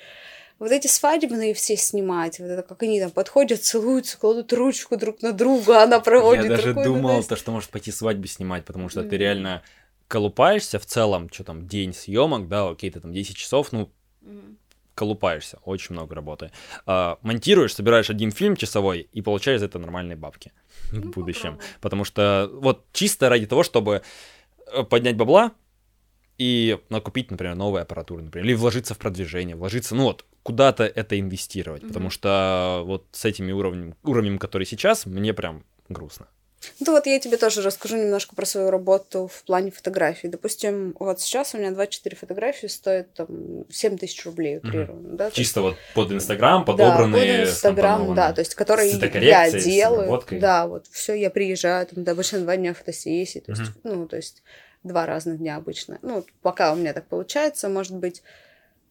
[0.59, 5.23] вот эти свадебные все снимать, вот это как они там подходят, целуются, кладут ручку друг
[5.23, 9.01] на друга, она проводит Я даже думал, то, что может пойти свадьбу снимать, потому что
[9.01, 9.09] mm.
[9.09, 9.63] ты реально
[10.09, 13.91] колупаешься в целом, что там, день съемок, да, окей, ты там 10 часов, ну,
[14.23, 14.57] mm.
[14.95, 16.51] колупаешься, очень много работы.
[16.87, 20.53] А, монтируешь, собираешь один фильм часовой и получаешь за это нормальные бабки
[20.93, 21.53] ну, в будущем.
[21.53, 21.79] Попробуй.
[21.81, 24.03] Потому что вот чисто ради того, чтобы
[24.73, 25.53] э, поднять бабла,
[26.39, 31.21] и накупить, например, новую аппаратуру, например, или вложиться в продвижение, вложиться, ну вот, куда-то это
[31.21, 31.89] инвестировать, mm-hmm.
[31.89, 36.27] потому что вот с этими уровнем, уровнем, который сейчас, мне прям грустно.
[36.81, 40.29] Ну вот я тебе тоже расскажу немножко про свою работу в плане фотографий.
[40.29, 43.29] Допустим, вот сейчас у меня 24 фотографии стоят там
[43.69, 45.09] 7 тысяч рублей утрированно.
[45.11, 45.17] Угу.
[45.19, 45.31] Да?
[45.31, 45.77] Чисто есть...
[45.77, 47.27] вот под Инстаграм подобранные.
[47.27, 50.25] Да, под Инстаграм, да, то есть которые я делаю.
[50.31, 53.81] Да, вот все, я приезжаю, там, да, обычно два дня фотосессии, то есть, угу.
[53.85, 54.43] ну, то есть
[54.83, 55.99] два разных дня обычно.
[56.01, 58.23] Ну, пока у меня так получается, может быть,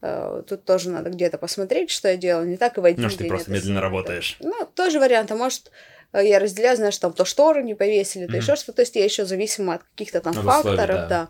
[0.01, 3.19] тут тоже надо где-то посмотреть, что я делаю, не так и в один Ну, что
[3.19, 4.37] ты просто медленно работаешь.
[4.39, 5.71] Ну, тоже вариант, а может,
[6.13, 8.37] э, я разделяю, знаешь, там то шторы не повесили, то mm-hmm.
[8.37, 11.07] еще что-то, то есть я еще зависима от каких-то там ну, факторов, да.
[11.07, 11.29] да.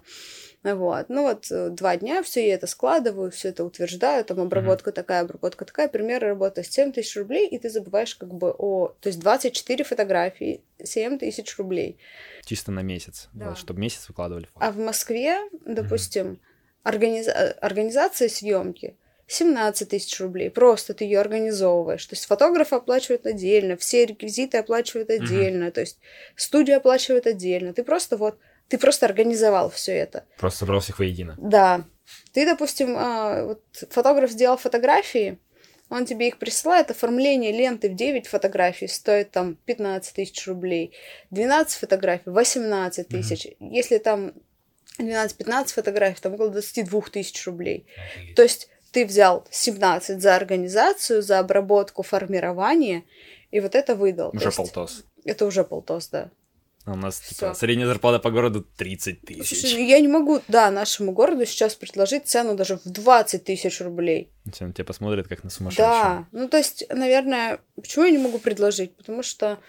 [0.74, 1.06] Вот.
[1.08, 4.94] Ну вот э, два дня все я это складываю, все это утверждаю, там обработка mm-hmm.
[4.94, 8.90] такая, обработка такая, пример работы 7 тысяч рублей, и ты забываешь как бы о...
[9.00, 11.98] То есть 24 фотографии, 7 тысяч рублей.
[12.44, 13.50] Чисто на месяц, да.
[13.50, 14.66] вот, чтобы месяц выкладывали фото.
[14.66, 16.40] А в Москве, допустим, mm-hmm.
[16.84, 17.28] Организ...
[17.62, 18.96] организация съемки
[19.28, 20.50] 17 тысяч рублей.
[20.50, 22.06] Просто ты ее организовываешь.
[22.06, 25.72] То есть фотограф оплачивает отдельно, все реквизиты оплачивают отдельно, mm-hmm.
[25.72, 26.00] то есть
[26.36, 27.74] студия оплачивает отдельно.
[27.74, 28.38] Ты просто вот
[28.70, 30.26] ты просто организовал все это.
[30.38, 31.36] Просто собрал всех воедино.
[31.38, 31.86] Да.
[32.34, 35.40] Ты, допустим, а, вот фотограф сделал фотографии,
[35.90, 40.94] он тебе их присылает, оформление ленты в 9 фотографий стоит там 15 тысяч рублей,
[41.32, 43.46] 12 фотографий 18 тысяч.
[43.46, 43.70] Mm-hmm.
[43.72, 44.34] Если там
[45.00, 47.86] 12-15 фотографий, там около 22 тысяч рублей.
[47.88, 48.34] Mm-hmm.
[48.36, 53.04] То есть ты взял 17 за организацию, за обработку, формирование,
[53.52, 54.32] и вот это выдал.
[54.34, 55.04] Уже полтос.
[55.24, 56.30] Это уже полтос, да.
[56.88, 59.60] А у нас типа, средняя зарплата по городу 30 тысяч.
[59.60, 63.82] Слушай, ну я не могу, да, нашему городу сейчас предложить цену даже в 20 тысяч
[63.82, 64.32] рублей.
[64.50, 65.90] Все на тебя посмотрят как на сумасшедшего.
[65.90, 68.96] Да, ну то есть, наверное, почему я не могу предложить?
[68.96, 69.60] Потому что,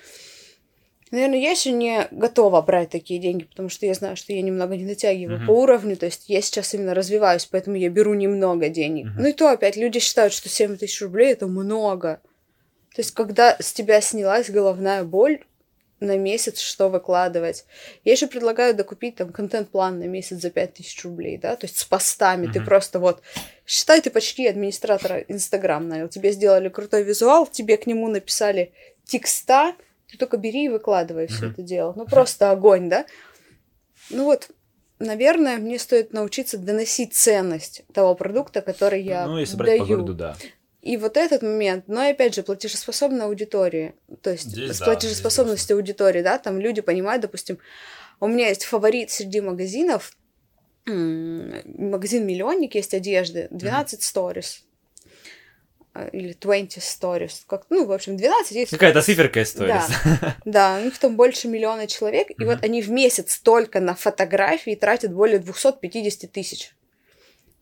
[1.10, 4.76] наверное, я еще не готова брать такие деньги, потому что я знаю, что я немного
[4.76, 5.46] не дотягиваю uh-huh.
[5.46, 9.06] по уровню, то есть я сейчас именно развиваюсь, поэтому я беру немного денег.
[9.06, 9.20] Uh-huh.
[9.20, 12.20] Ну и то опять, люди считают, что 7 тысяч рублей это много.
[12.94, 15.40] То есть, когда с тебя снялась головная боль,
[16.00, 17.64] на месяц что выкладывать.
[18.04, 21.84] Я еще предлагаю докупить там контент-план на месяц за 5000 рублей, да, то есть с
[21.84, 22.46] постами.
[22.46, 22.52] Mm-hmm.
[22.52, 23.22] Ты просто вот,
[23.66, 26.08] считай, ты почти администратора Инстаграм нанял.
[26.08, 28.72] Тебе сделали крутой визуал, тебе к нему написали
[29.04, 29.74] текста,
[30.10, 31.32] ты только бери и выкладывай mm-hmm.
[31.32, 31.92] все это дело.
[31.96, 33.06] Ну, просто огонь, да.
[34.10, 34.50] Ну вот,
[34.98, 39.80] наверное, мне стоит научиться доносить ценность того продукта, который я Ну, если брать даю.
[39.80, 40.36] по городу, да.
[40.80, 45.76] И вот этот момент, но и опять же, платежеспособная аудитория, то есть здесь, с платежеспособностью
[45.76, 47.58] да, аудитории, да, там люди понимают, допустим,
[48.20, 50.16] у меня есть фаворит среди магазинов,
[50.86, 54.62] магазин Миллионник есть одежды, 12 сторис.
[54.62, 54.67] Mm-hmm.
[56.12, 57.42] Или 20 stories.
[57.46, 58.70] Как, ну, в общем, 12 есть.
[58.70, 59.84] Какая-то циферка сторис.
[60.04, 63.94] Да, да, у них там больше миллиона человек, и вот они в месяц только на
[63.94, 66.74] фотографии тратят более 250 тысяч.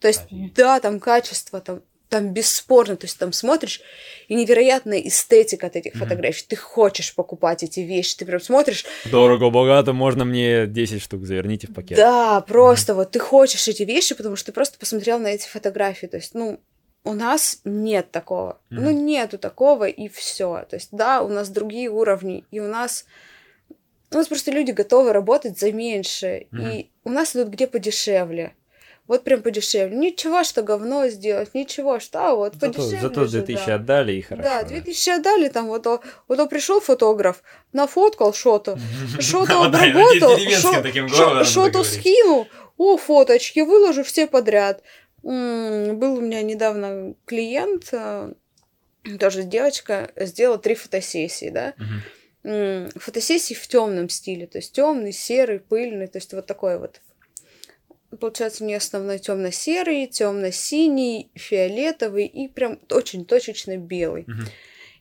[0.00, 3.80] То есть, да, там качество, там там бесспорно, то есть там смотришь,
[4.28, 5.98] и невероятная эстетика от этих mm-hmm.
[5.98, 6.44] фотографий.
[6.48, 8.84] Ты хочешь покупать эти вещи, ты прям смотришь.
[9.10, 11.98] Дорого, богато, можно мне 10 штук, заверните в пакет.
[11.98, 12.96] Да, просто mm-hmm.
[12.96, 16.06] вот ты хочешь эти вещи, потому что ты просто посмотрел на эти фотографии.
[16.06, 16.60] То есть, ну,
[17.06, 18.60] у нас нет такого.
[18.70, 18.80] Mm-hmm.
[18.80, 20.64] Ну, нету такого, и все.
[20.68, 23.06] То есть, да, у нас другие уровни, и у нас.
[24.12, 26.46] У нас просто люди готовы работать за меньше.
[26.52, 26.76] Mm-hmm.
[26.76, 28.54] И у нас идут где подешевле
[29.06, 29.96] вот прям подешевле.
[29.96, 33.00] Ничего, что говно сделать, ничего, что а вот зато, подешевле.
[33.00, 33.74] Зато 2000 да.
[33.74, 34.48] отдали и хорошо.
[34.48, 35.16] Да, 2000 да.
[35.16, 35.86] отдали, там вот,
[36.28, 37.42] вот пришел фотограф,
[37.72, 38.78] нафоткал что-то,
[39.20, 40.36] что-то обработал,
[41.44, 44.82] что-то скинул, о, фоточки, выложу все подряд.
[45.26, 48.32] Был у меня недавно клиент, э,
[49.18, 51.74] тоже девочка, сделала три фотосессии, да.
[52.94, 57.00] Фотосессии в темном стиле, то есть темный, серый, пыльный, то есть вот такой вот
[58.20, 64.22] получается, у нее основной темно-серый, темно-синий, фиолетовый и прям очень точечно белый.
[64.22, 64.42] Угу.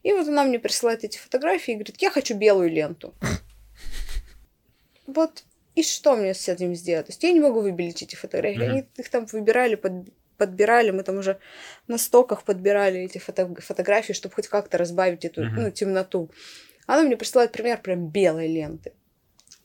[0.04, 3.14] И вот она мне присылает эти фотографии и говорит, я хочу белую ленту.
[5.08, 5.44] Вот
[5.76, 7.08] и что мне с этим сделать?
[7.08, 8.62] То есть я не могу выбелить эти фотографии.
[8.62, 8.70] Mm-hmm.
[8.70, 9.94] Они их там выбирали, под,
[10.38, 11.38] подбирали, мы там уже
[11.88, 15.56] на стоках подбирали эти фото, фотографии, чтобы хоть как-то разбавить эту mm-hmm.
[15.58, 16.32] ну, темноту.
[16.88, 18.94] Она мне присылает пример прям белой ленты.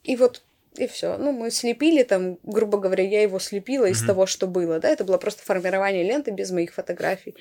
[0.03, 0.43] И вот
[0.77, 1.17] и все.
[1.17, 4.07] Ну, мы слепили там, грубо говоря, я его слепила из mm-hmm.
[4.07, 7.37] того, что было, да, это было просто формирование ленты без моих фотографий.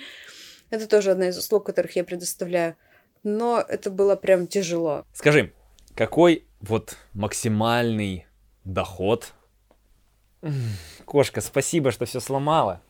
[0.70, 2.76] Это тоже одна из услуг, которых я предоставляю.
[3.24, 5.06] Но это было прям тяжело.
[5.14, 5.54] Скажи,
[5.96, 8.26] какой вот максимальный
[8.74, 9.34] доход?
[11.06, 12.82] Кошка, спасибо, что все сломала.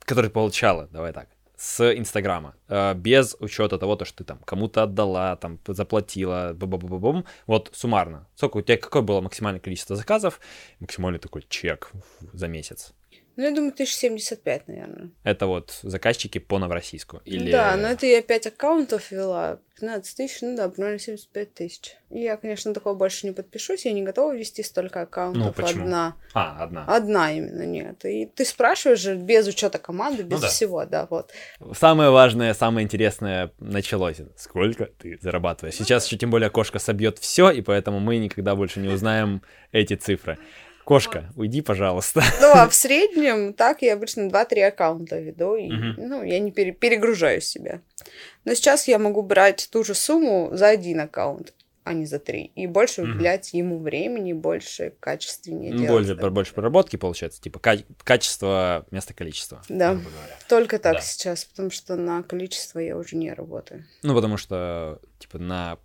[0.00, 1.28] Который получала, давай так
[1.58, 6.66] с Инстаграма, э, без учета того, то, что ты там кому-то отдала, там заплатила, бу
[6.66, 8.28] -бу -бу -бу вот суммарно.
[8.36, 10.40] Сколько у тебя, какое было максимальное количество заказов,
[10.78, 11.90] максимальный такой чек
[12.32, 12.94] за месяц?
[13.38, 15.10] Ну, я думаю, 1075, наверное.
[15.22, 17.22] Это вот заказчики по Новороссийску?
[17.24, 17.52] Или...
[17.52, 21.96] Да, но это я 5 аккаунтов вела, 15 тысяч, ну да, примерно 75 тысяч.
[22.10, 25.40] Я, конечно, такого больше не подпишусь, я не готова вести столько аккаунтов.
[25.40, 25.84] Ну, почему?
[25.84, 26.16] Одна.
[26.34, 26.84] А, одна.
[26.88, 28.04] Одна именно, нет.
[28.04, 30.48] И ты спрашиваешь же без учета команды, без ну, да.
[30.48, 31.30] всего, да, вот.
[31.74, 34.16] Самое важное, самое интересное началось.
[34.36, 35.76] Сколько ты зарабатываешь?
[35.76, 39.94] Сейчас еще тем более кошка собьет все, и поэтому мы никогда больше не узнаем эти
[39.94, 40.38] цифры.
[40.88, 42.22] Кошка, уйди, пожалуйста.
[42.40, 45.94] Ну, а в среднем так я обычно 2-3 аккаунта веду, и, угу.
[45.98, 47.82] ну, я не пере- перегружаю себя.
[48.46, 51.52] Но сейчас я могу брать ту же сумму за один аккаунт,
[51.84, 52.52] а не за три.
[52.54, 53.10] И больше угу.
[53.10, 56.06] уделять ему времени, больше качественнее ну, делать.
[56.06, 57.60] Больше, больше проработки получается, типа
[58.02, 59.60] качество вместо количества.
[59.68, 60.00] Да,
[60.48, 61.00] только так да.
[61.02, 63.84] сейчас, потому что на количество я уже не работаю.
[64.02, 65.76] Ну, потому что, типа, на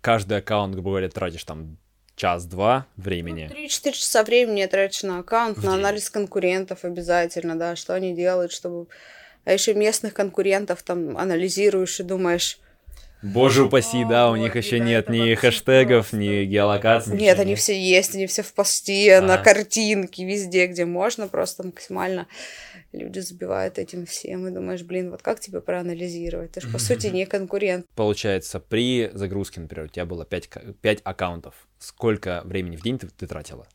[0.00, 1.76] каждый аккаунт, грубо говоря, тратишь там
[2.16, 3.50] час-два времени.
[3.52, 5.80] Ну, 3-4 часа времени я трачу на аккаунт, в на день.
[5.80, 8.86] анализ конкурентов обязательно, да, что они делают, чтобы...
[9.44, 12.60] А еще местных конкурентов там анализируешь и думаешь,
[13.22, 17.16] Боже упаси, да, у них еще нет ни хэштегов, ни геолокаций.
[17.16, 22.26] Нет, они все есть, они все в посте, на картинке, везде, где можно, просто максимально
[22.92, 26.52] люди забивают этим всем, и думаешь, блин, вот как тебе проанализировать?
[26.52, 27.86] Ты же, по сути, не конкурент.
[27.94, 30.50] Получается, при загрузке, например, у тебя было 5,
[30.80, 31.54] 5 аккаунтов.
[31.78, 33.66] Сколько времени в день ты, ты тратила?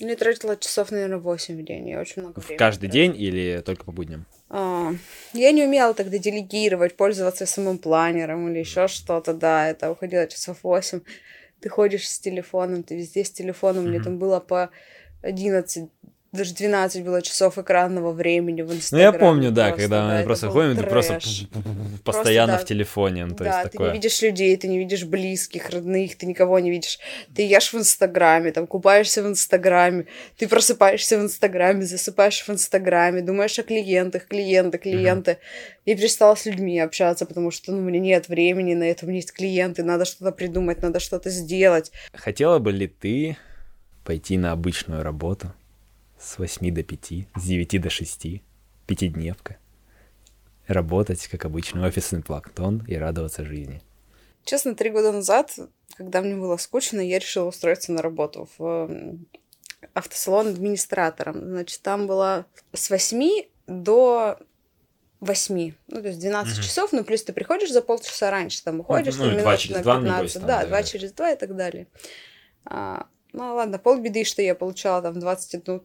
[0.00, 1.88] Ну, я тратила часов, наверное, 8 в день.
[1.88, 2.58] Я очень много времени.
[2.58, 3.14] Каждый тратила.
[3.14, 4.26] день или только по будням?
[4.48, 4.92] А,
[5.32, 10.58] я не умела тогда делегировать, пользоваться самым планером или еще что-то, да, это уходило часов
[10.62, 11.00] 8.
[11.60, 13.88] Ты ходишь с телефоном, ты везде с телефоном, mm-hmm.
[13.88, 14.70] мне там было по
[15.22, 15.90] 11
[16.32, 19.10] даже 12 было часов экранного времени в Инстаграме.
[19.10, 21.18] Ну, я помню, да, просто, когда да, мы просто ходим, ты просто
[22.04, 23.26] постоянно просто, в телефоне.
[23.26, 26.60] Ну, то да, есть ты не видишь людей, ты не видишь близких, родных, ты никого
[26.60, 27.00] не видишь.
[27.34, 30.06] Ты ешь в Инстаграме, там, купаешься в Инстаграме,
[30.36, 35.32] ты просыпаешься в Инстаграме, засыпаешь в Инстаграме, думаешь о клиентах, клиенты, клиенты.
[35.32, 35.80] Mm-hmm.
[35.86, 39.08] Я перестала с людьми общаться, потому что, ну, у меня нет времени на это, у
[39.08, 41.90] меня есть клиенты, надо что-то придумать, надо что-то сделать.
[42.12, 43.36] Хотела бы ли ты
[44.04, 45.52] пойти на обычную работу?
[46.20, 48.42] С 8 до 5, с 9 до 6,
[48.86, 49.56] пятидневка.
[50.66, 53.82] Работать, как обычный офисный планктон и радоваться жизни.
[54.44, 55.58] Честно, три года назад,
[55.96, 59.18] когда мне было скучно, я решила устроиться на работу в
[59.94, 61.40] автосалон администратором.
[61.40, 64.38] Значит, там было с 8 до
[65.20, 65.72] 8.
[65.88, 66.62] Ну, то есть 12 угу.
[66.62, 69.76] часов, ну, плюс ты приходишь за полчаса раньше, там уходишь, ну, ну, минут 2 через
[69.76, 70.04] на 15.
[70.04, 71.86] 2, небось, там, да, да, 2 через 2 и так далее.
[72.64, 75.82] А, ну, ладно, полбеды, что я получала там 21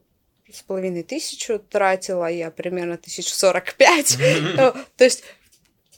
[0.52, 4.18] с половиной тысячу тратила, я примерно тысяч сорок пять.
[4.98, 5.24] То есть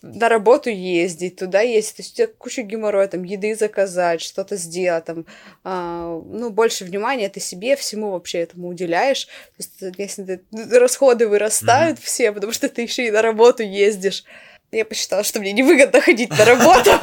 [0.02, 4.56] на работу ездить, туда ездить, то есть у тебя куча геморроя, там, еды заказать, что-то
[4.56, 5.26] сделать, там,
[5.64, 11.28] а, ну, больше внимания ты себе, всему вообще этому уделяешь, то есть, если ты, расходы
[11.28, 12.04] вырастают mm-hmm.
[12.04, 14.24] все, потому что ты еще и на работу ездишь.
[14.72, 16.91] Я посчитала, что мне невыгодно ходить на работу.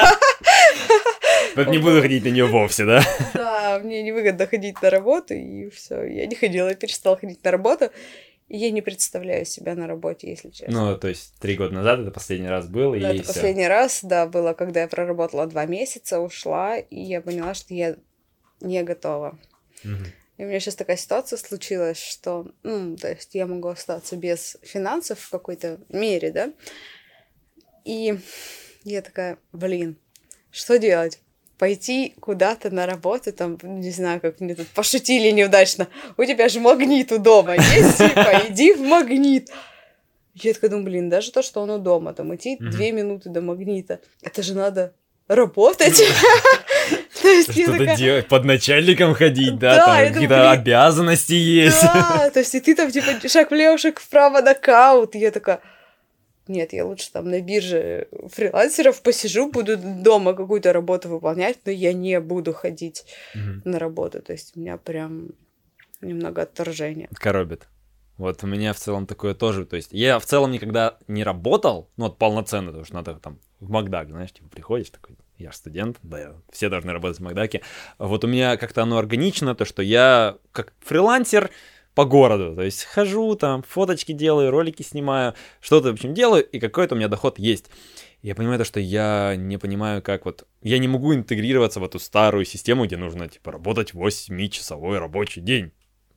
[1.56, 3.02] Вот не буду ходить на нее вовсе, да?
[3.34, 7.50] Да, мне невыгодно ходить на работу, и все, я не ходила, я перестала ходить на
[7.50, 7.90] работу.
[8.48, 10.90] И я не представляю себя на работе, если честно.
[10.90, 13.32] Ну, то есть три года назад это последний раз был, да, и это всё.
[13.32, 17.96] последний раз, да, было, когда я проработала два месяца, ушла, и я поняла, что я
[18.60, 19.38] не готова.
[19.82, 20.04] Угу.
[20.36, 24.58] И у меня сейчас такая ситуация случилась, что, ну, то есть я могу остаться без
[24.62, 26.52] финансов в какой-то мере, да,
[27.84, 28.18] и
[28.84, 29.96] я такая, блин,
[30.50, 31.20] что делать?
[31.58, 36.60] Пойти куда-то на работу, там, не знаю, как мне тут пошутили неудачно, у тебя же
[36.60, 39.50] магнит у дома есть, типа, иди в магнит.
[40.34, 43.40] Я такая думаю, блин, даже то, что он у дома, там, идти две минуты до
[43.40, 44.94] магнита, это же надо
[45.28, 46.02] работать.
[47.14, 51.80] Что-то делать, под начальником ходить, да, там какие-то обязанности есть.
[51.82, 55.14] Да, то есть и ты там, типа, шаг влево, шаг вправо, нокаут.
[55.14, 55.60] Я такая,
[56.46, 61.92] нет, я лучше там на бирже фрилансеров посижу, буду дома какую-то работу выполнять, но я
[61.92, 63.62] не буду ходить mm-hmm.
[63.64, 64.20] на работу.
[64.20, 65.30] То есть у меня прям
[66.00, 67.08] немного отторжения.
[67.14, 67.68] Коробит.
[68.16, 69.64] Вот у меня в целом такое тоже.
[69.66, 73.40] То есть я в целом никогда не работал, ну вот полноценно, потому что надо там
[73.60, 77.62] в Макдак, знаешь, типа приходишь такой, я же студент, да, все должны работать в Макдаке.
[77.98, 81.50] Вот у меня как-то оно органично, то, что я как фрилансер,
[81.94, 82.54] по городу.
[82.54, 86.98] То есть хожу там, фоточки делаю, ролики снимаю, что-то, в общем, делаю, и какой-то у
[86.98, 87.70] меня доход есть.
[88.22, 90.46] Я понимаю то, что я не понимаю, как вот...
[90.62, 95.72] Я не могу интегрироваться в эту старую систему, где нужно, типа, работать 8-часовой рабочий день.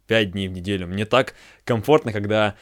[0.08, 0.88] 5 дней в неделю.
[0.88, 2.56] Мне так комфортно, когда,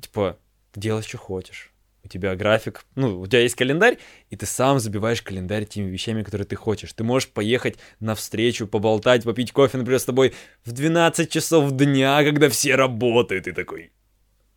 [0.00, 0.38] типа,
[0.74, 1.73] делай, что хочешь
[2.04, 3.98] у тебя график, ну, у тебя есть календарь,
[4.30, 6.92] и ты сам забиваешь календарь теми вещами, которые ты хочешь.
[6.92, 10.34] Ты можешь поехать на встречу, поболтать, попить кофе, например, с тобой
[10.64, 13.92] в 12 часов дня, когда все работают, и такой,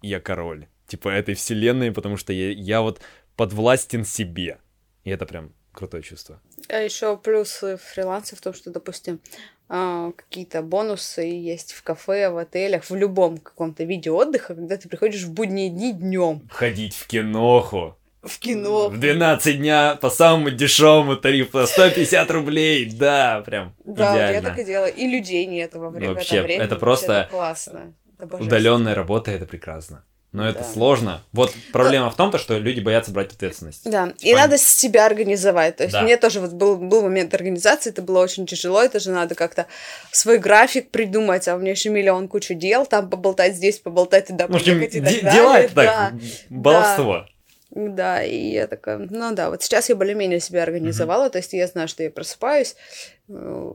[0.01, 3.01] я король, типа, этой вселенной, потому что я, я вот
[3.35, 4.59] подвластен себе.
[5.05, 6.41] И это прям крутое чувство.
[6.69, 9.19] А еще плюсы фриланса в том, что, допустим,
[9.69, 14.89] а, какие-то бонусы есть в кафе, в отелях, в любом каком-то виде отдыха, когда ты
[14.89, 16.41] приходишь в будние дни днем.
[16.49, 17.95] Ходить в киноху.
[18.23, 18.89] В кино.
[18.89, 24.35] В 12 дня по самому дешевому тарифу 150 рублей, да, прям да, идеально.
[24.35, 24.87] я так и делала.
[24.87, 26.63] И людей нет во время, Вообще, это время.
[26.65, 27.93] это просто это классно.
[28.17, 30.03] Это удаленная работа, это прекрасно.
[30.33, 30.65] Но это да.
[30.65, 31.23] сложно.
[31.31, 32.11] Вот проблема Но...
[32.11, 33.89] в том, то, что люди боятся брать ответственность.
[33.89, 34.41] Да, и Пон...
[34.41, 35.77] надо себя организовать.
[35.77, 36.01] То есть да.
[36.01, 39.67] мне тоже вот был, был момент организации, это было очень тяжело, это же надо как-то
[40.11, 44.47] свой график придумать, а у меня еще миллион кучу дел, там поболтать здесь, поболтать туда,
[44.47, 45.31] ну, поехать и так далее.
[45.31, 46.13] Дела это так,
[46.49, 47.13] баловство.
[47.13, 47.27] Да.
[47.71, 51.31] Да, и я такая, ну да, вот сейчас я более-менее себя организовала, mm-hmm.
[51.31, 52.75] то есть я знаю, что я просыпаюсь,
[53.27, 53.73] э,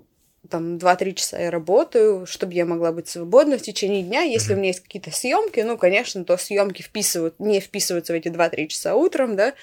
[0.49, 4.23] там 2-3 часа я работаю, чтобы я могла быть свободна в течение дня.
[4.23, 4.57] Если mm-hmm.
[4.57, 8.67] у меня есть какие-то съемки, ну, конечно, то съемки вписывают, не вписываются в эти 2-3
[8.67, 9.55] часа утром, да,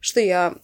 [0.00, 0.54] что я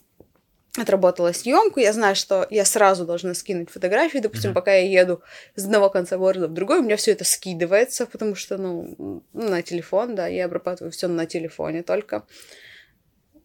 [0.77, 4.55] отработала съемку, я знаю, что я сразу должна скинуть фотографии, допустим, mm-hmm.
[4.55, 5.23] пока я еду
[5.55, 9.63] с одного конца города в другой, у меня все это скидывается, потому что, ну, на
[9.63, 12.27] телефон, да, я обрабатываю все на телефоне только.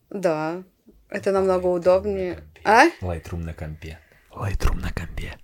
[0.09, 0.63] Да,
[1.09, 2.43] это намного удобнее.
[2.63, 2.87] А?
[3.01, 3.99] Lightroom на компе.
[4.31, 5.37] Lightroom на компе.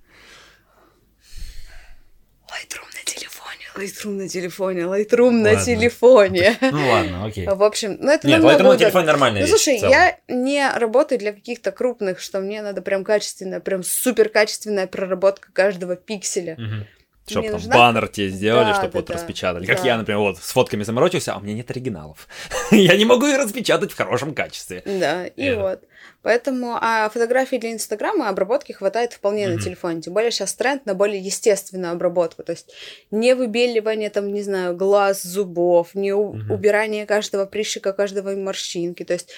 [2.50, 6.58] Lightroom на телефоне, Lightroom на телефоне, Lightroom на телефоне.
[6.72, 7.48] Ну ладно, окей.
[7.48, 9.40] В общем, ну это Нет, Lightroom на телефоне нормально.
[9.42, 14.30] Ну слушай, я не работаю для каких-то крупных, что мне надо прям качественная, прям супер
[14.30, 16.54] качественная проработка каждого пикселя.
[16.54, 16.88] Угу.
[17.30, 17.76] Чтобы там нужна...
[17.76, 19.66] баннер тебе сделали, да, чтобы да, вот да, распечатали.
[19.66, 19.86] Как да.
[19.86, 22.28] я, например, вот с фотками заморочился, а у меня нет оригиналов.
[22.72, 24.82] я не могу их распечатать в хорошем качестве.
[24.86, 25.84] Да, и вот.
[26.22, 29.56] Поэтому а фотографии для Инстаграма обработки хватает вполне mm-hmm.
[29.56, 30.02] на телефоне.
[30.02, 32.44] Тем более сейчас тренд на более естественную обработку.
[32.44, 32.74] То есть
[33.10, 36.52] не выбеливание, там, не знаю, глаз, зубов, не mm-hmm.
[36.52, 39.04] убирание каждого прыщика, каждого морщинки.
[39.04, 39.32] То есть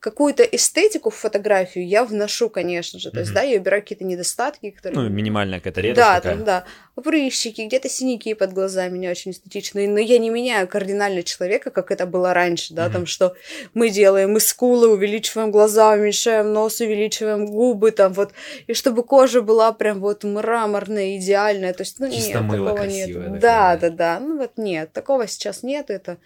[0.00, 3.10] какую-то эстетику в фотографию я вношу, конечно же.
[3.10, 3.20] То mm-hmm.
[3.20, 5.00] есть, да, я убираю какие-то недостатки, которые...
[5.00, 6.34] Ну, минимальная какая-то редкость Да, такая.
[6.36, 6.64] там, да.
[7.02, 9.88] Прыщики, где-то синяки под глазами не очень эстетичные.
[9.88, 12.92] Но я не меняю кардинально человека, как это было раньше, да, mm-hmm.
[12.92, 13.34] там, что
[13.74, 18.32] мы делаем мы скулы, увеличиваем глаза, уменьшаем нос, увеличиваем губы, там, вот.
[18.68, 21.72] И чтобы кожа была прям вот мраморная, идеальная.
[21.72, 23.40] То есть, ну, Чисто нет, такого нет.
[23.40, 24.20] Да, да, да.
[24.20, 25.90] Ну, вот нет, такого сейчас нет.
[25.90, 26.18] Это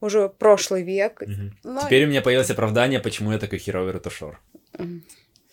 [0.00, 1.22] уже прошлый век.
[1.22, 1.52] Угу.
[1.64, 1.82] Но...
[1.82, 4.40] Теперь у меня появилось оправдание, почему я такой херовый ретушер.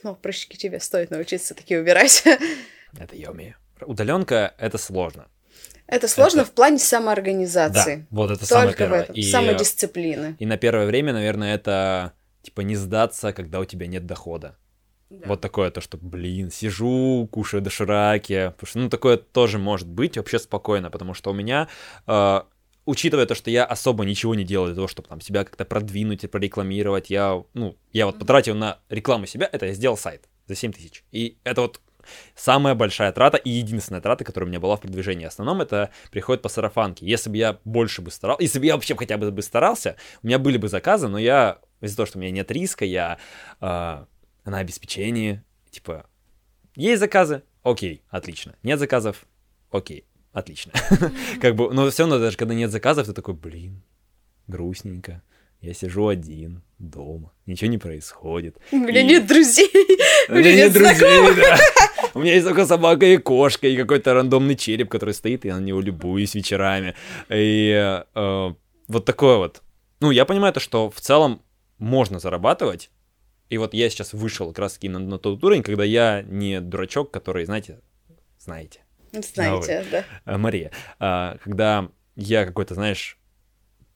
[0.04, 2.24] Ну, прыщики тебе стоит научиться такие убирать.
[2.98, 3.56] Это я умею.
[3.82, 5.28] Удаленка это сложно.
[5.88, 6.50] Это сложно это...
[6.50, 7.96] в плане самоорганизации.
[7.98, 9.00] Да, вот это Только самое первое.
[9.00, 9.16] в этом.
[9.16, 9.22] И...
[9.22, 10.36] Самодисциплины.
[10.40, 14.58] И на первое время, наверное, это типа не сдаться, когда у тебя нет дохода.
[15.10, 15.28] Да.
[15.28, 18.54] Вот такое то, что, блин, сижу, кушаю дошираки.
[18.56, 21.68] Потому что, ну, такое тоже может быть вообще спокойно, потому что у меня,
[22.08, 22.42] э,
[22.86, 26.24] учитывая то, что я особо ничего не делаю для того, чтобы там себя как-то продвинуть
[26.24, 30.56] и прорекламировать, я, ну, я вот потратил на рекламу себя, это я сделал сайт за
[30.56, 31.04] 7 тысяч.
[31.12, 31.82] И это вот
[32.36, 35.26] самая большая трата и единственная трата, которая у меня была в продвижении.
[35.26, 37.06] В основном это приходит по сарафанке.
[37.06, 40.28] Если бы я больше бы старался, если бы я вообще хотя бы бы старался, у
[40.28, 43.18] меня были бы заказы, но я из-за того, что у меня нет риска, я
[43.62, 46.06] э, на обеспечении, типа,
[46.76, 48.56] есть заказы, окей, отлично.
[48.64, 49.26] Нет заказов,
[49.72, 50.06] окей,
[50.36, 50.74] отлично.
[51.42, 53.82] как бы, но все равно даже когда нет заказов, ты такой, блин,
[54.48, 55.24] грустненько.
[55.62, 58.58] Я сижу один дома, ничего не происходит.
[58.72, 59.06] У меня и...
[59.06, 59.72] нет друзей.
[60.30, 61.58] У меня нет друзей, да.
[62.14, 65.56] У меня есть только собака и кошка, и какой-то рандомный череп, который стоит, и я
[65.56, 66.94] на него любуюсь вечерами.
[67.30, 68.54] И э,
[68.88, 69.64] вот такое вот.
[70.02, 71.42] Ну, я понимаю то, что в целом
[71.80, 72.92] можно зарабатывать,
[73.50, 77.12] и вот я сейчас вышел как раз-таки на, на тот уровень, когда я не дурачок,
[77.12, 77.80] который, знаете,
[78.40, 78.85] знаете.
[79.22, 80.06] Знаете, а да.
[80.26, 80.72] Э, Мария.
[81.00, 83.18] А, когда я какой-то, знаешь,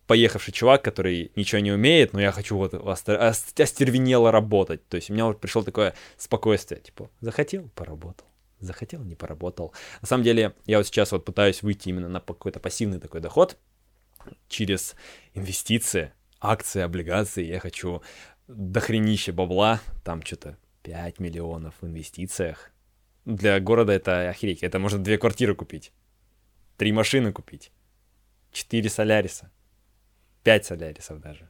[0.07, 4.87] поехавший чувак, который ничего не умеет, но я хочу вот остервенело работать.
[4.87, 8.25] То есть у меня вот пришло такое спокойствие, типа, захотел, поработал.
[8.59, 9.73] Захотел, не поработал.
[10.01, 13.57] На самом деле, я вот сейчас вот пытаюсь выйти именно на какой-то пассивный такой доход
[14.47, 14.95] через
[15.35, 16.11] инвестиции,
[16.41, 17.45] акции, облигации.
[17.45, 18.01] Я хочу
[18.47, 22.71] дохренище бабла, там что-то 5 миллионов в инвестициях.
[23.29, 24.63] Для города это охереть.
[24.63, 25.91] Это можно две квартиры купить,
[26.77, 27.71] три машины купить,
[28.51, 29.51] четыре соляриса.
[30.43, 31.49] 5 солярисов даже.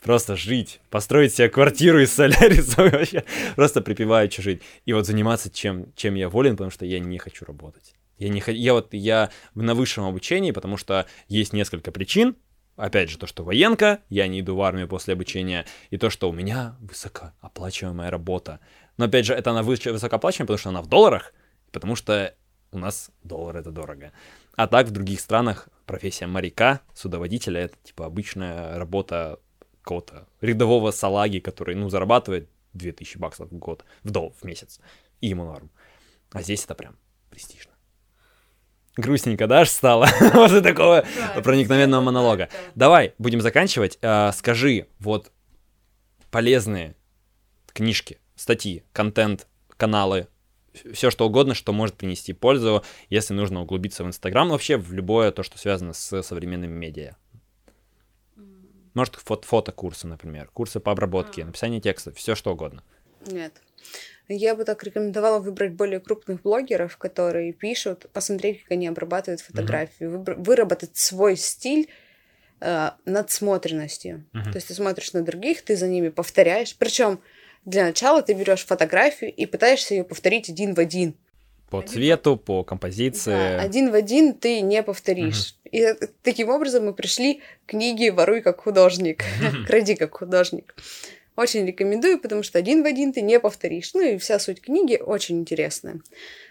[0.00, 3.24] Просто жить, построить себе квартиру из солярисов вообще,
[3.56, 4.62] просто припеваючи жить.
[4.86, 7.94] И вот заниматься чем, чем я волен, потому что я не хочу работать.
[8.18, 12.36] Я, не, я вот я на высшем обучении, потому что есть несколько причин.
[12.76, 16.30] Опять же, то, что военка, я не иду в армию после обучения, и то, что
[16.30, 18.60] у меня высокооплачиваемая работа.
[18.96, 21.34] Но опять же, это она высокооплачиваемая, потому что она в долларах,
[21.70, 22.34] потому что
[22.72, 24.12] у нас доллар это дорого.
[24.56, 29.38] А так в других странах профессия моряка, судоводителя, это типа обычная работа
[29.82, 34.80] какого-то рядового салаги, который, ну, зарабатывает 2000 баксов в год, в дол, в месяц,
[35.20, 35.70] и ему норм.
[36.30, 36.96] А здесь это прям
[37.30, 37.71] престижно.
[38.96, 41.04] Грустненько, да, аж стало после такого
[41.42, 42.50] проникновенного монолога.
[42.74, 43.98] Давай, будем заканчивать.
[44.02, 45.32] А, скажи, вот
[46.30, 46.94] полезные
[47.72, 49.46] книжки, статьи, контент,
[49.78, 50.28] каналы,
[50.92, 55.30] все что угодно, что может принести пользу, если нужно углубиться в Инстаграм, вообще в любое
[55.30, 57.16] то, что связано с современными медиа.
[58.94, 61.46] Может, фото фотокурсы, например, курсы по обработке, а.
[61.46, 62.82] написание текста, все что угодно.
[63.26, 63.62] Нет.
[64.28, 70.06] Я бы так рекомендовала выбрать более крупных блогеров, которые пишут, посмотреть, как они обрабатывают фотографии,
[70.06, 70.42] mm-hmm.
[70.42, 71.88] выработать свой стиль
[72.60, 74.24] э, надсмотренностью.
[74.32, 74.44] Mm-hmm.
[74.44, 76.76] То есть ты смотришь на других, ты за ними повторяешь.
[76.76, 77.20] Причем
[77.64, 81.14] для начала ты берешь фотографию и пытаешься ее повторить один в один.
[81.70, 83.30] По цвету, по композиции.
[83.30, 85.56] Да, один в один ты не повторишь.
[85.64, 85.76] Угу.
[85.76, 89.24] И таким образом мы пришли к книге «Воруй как художник»,
[89.66, 90.74] «Кради как художник».
[91.34, 93.94] Очень рекомендую, потому что один в один ты не повторишь.
[93.94, 96.00] Ну и вся суть книги очень интересная.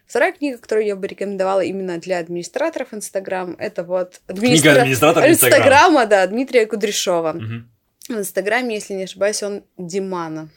[0.07, 4.71] Вторая книга, которую я бы рекомендовала именно для администраторов Инстаграм, это вот администра...
[4.71, 7.29] книга администратора Инстаграма, да, Дмитрия Кудряшова.
[7.29, 8.15] Угу.
[8.15, 10.49] В Инстаграме, если не ошибаюсь, он Димана.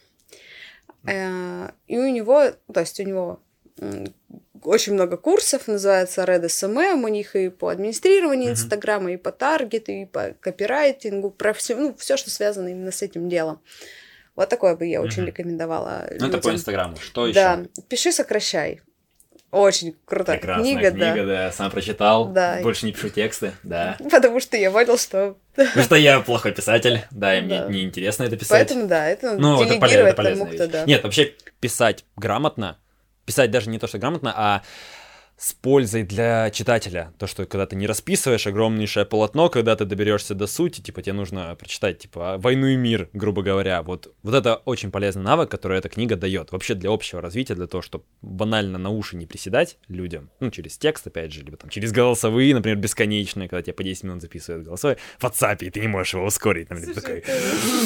[1.07, 3.41] Э, и у него, то есть у него
[4.63, 9.93] очень много курсов, называется Red SMM, у них и по администрированию Инстаграма, и по таргету,
[9.93, 13.61] и по копирайтингу, про все, ну, все, что связано именно с этим делом.
[14.37, 16.09] Вот такое бы я очень рекомендовала.
[16.19, 16.97] Ну, это по Инстаграму.
[16.97, 17.35] Что еще?
[17.35, 18.81] Да, пиши, сокращай.
[19.53, 21.27] Очень крутая Прекрасная книга, книга, да.
[21.27, 21.53] да.
[21.53, 22.27] Сам прочитал.
[22.31, 22.59] Да.
[22.61, 23.97] Больше не пишу тексты, да.
[24.11, 25.37] Потому что я понял, что...
[25.55, 27.69] Потому что я плохой писатель, да, и мне да.
[27.69, 28.67] неинтересно это писать.
[28.69, 30.85] Поэтому, да, это ну, это полезно, это полезно тому, кто, да.
[30.87, 32.79] Нет, вообще писать грамотно,
[33.27, 34.63] писать даже не то, что грамотно, а
[35.37, 37.13] с пользой для читателя.
[37.19, 41.15] То, что когда ты не расписываешь огромнейшее полотно, когда ты доберешься до сути, типа тебе
[41.15, 43.83] нужно прочитать, типа, «Войну и мир», грубо говоря.
[43.83, 46.53] Вот, вот это очень полезный навык, который эта книга дает.
[46.53, 50.79] Вообще для общего развития, для того, чтобы банально на уши не приседать людям, ну, через
[50.79, 54.65] текст, опять же, либо там через голосовые, например, бесконечные, когда тебе по 10 минут записывают
[54.65, 56.71] голосовые, в WhatsApp, и ты не можешь его ускорить.
[56.71, 57.35] Например, Слушай, такой...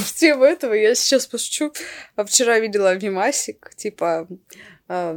[0.05, 1.72] В тему этого я сейчас пошучу.
[2.16, 4.28] А вчера видела мимасик, типа,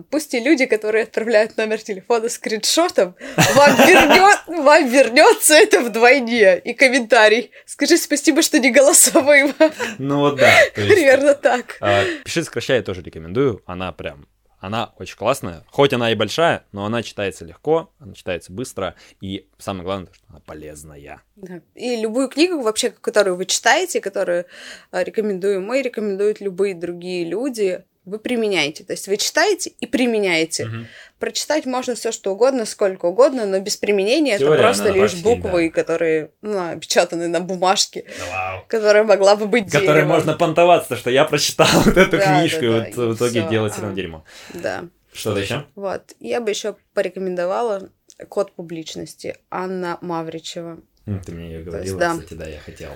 [0.10, 3.16] пусть и люди, которые отправляют номер телефона скриншотом,
[3.56, 6.60] вам, вернет, вам вернется это вдвойне.
[6.60, 7.52] И комментарий.
[7.66, 9.54] Скажи спасибо, что не голосовым.
[9.98, 10.52] Ну вот да.
[10.76, 11.78] Примерно так.
[11.80, 13.62] А, пиши сокращай, я тоже рекомендую.
[13.66, 14.28] Она прям
[14.62, 15.66] она очень классная.
[15.72, 20.24] Хоть она и большая, но она читается легко, она читается быстро, и самое главное, что
[20.30, 21.24] она полезная.
[21.36, 21.62] Да.
[21.74, 24.46] И любую книгу вообще, которую вы читаете, которую
[24.92, 28.84] э, рекомендуем мы, рекомендуют любые другие люди, вы применяете.
[28.84, 30.66] То есть вы читаете и применяете.
[30.66, 30.76] Угу.
[31.20, 35.24] Прочитать можно все что угодно, сколько угодно, но без применения Теория, это просто лишь почти,
[35.24, 35.76] буквы, да.
[35.76, 40.08] которые ну, опечатаны на бумажке, да, которая могла бы быть Которой деревом.
[40.10, 43.42] можно понтоваться, что я прочитал вот эту да, книжку, да, да, и вот в итоге
[43.42, 43.50] всё.
[43.50, 44.26] делать все равно дерьмо.
[44.54, 44.86] Да.
[45.14, 45.66] Что-то еще?
[45.76, 46.14] Вот.
[46.20, 47.90] Я бы еще порекомендовала
[48.30, 50.80] код публичности Анна Мавричева.
[51.06, 52.14] Ты мне ее говорила, есть, да.
[52.14, 52.90] кстати, да, я хотел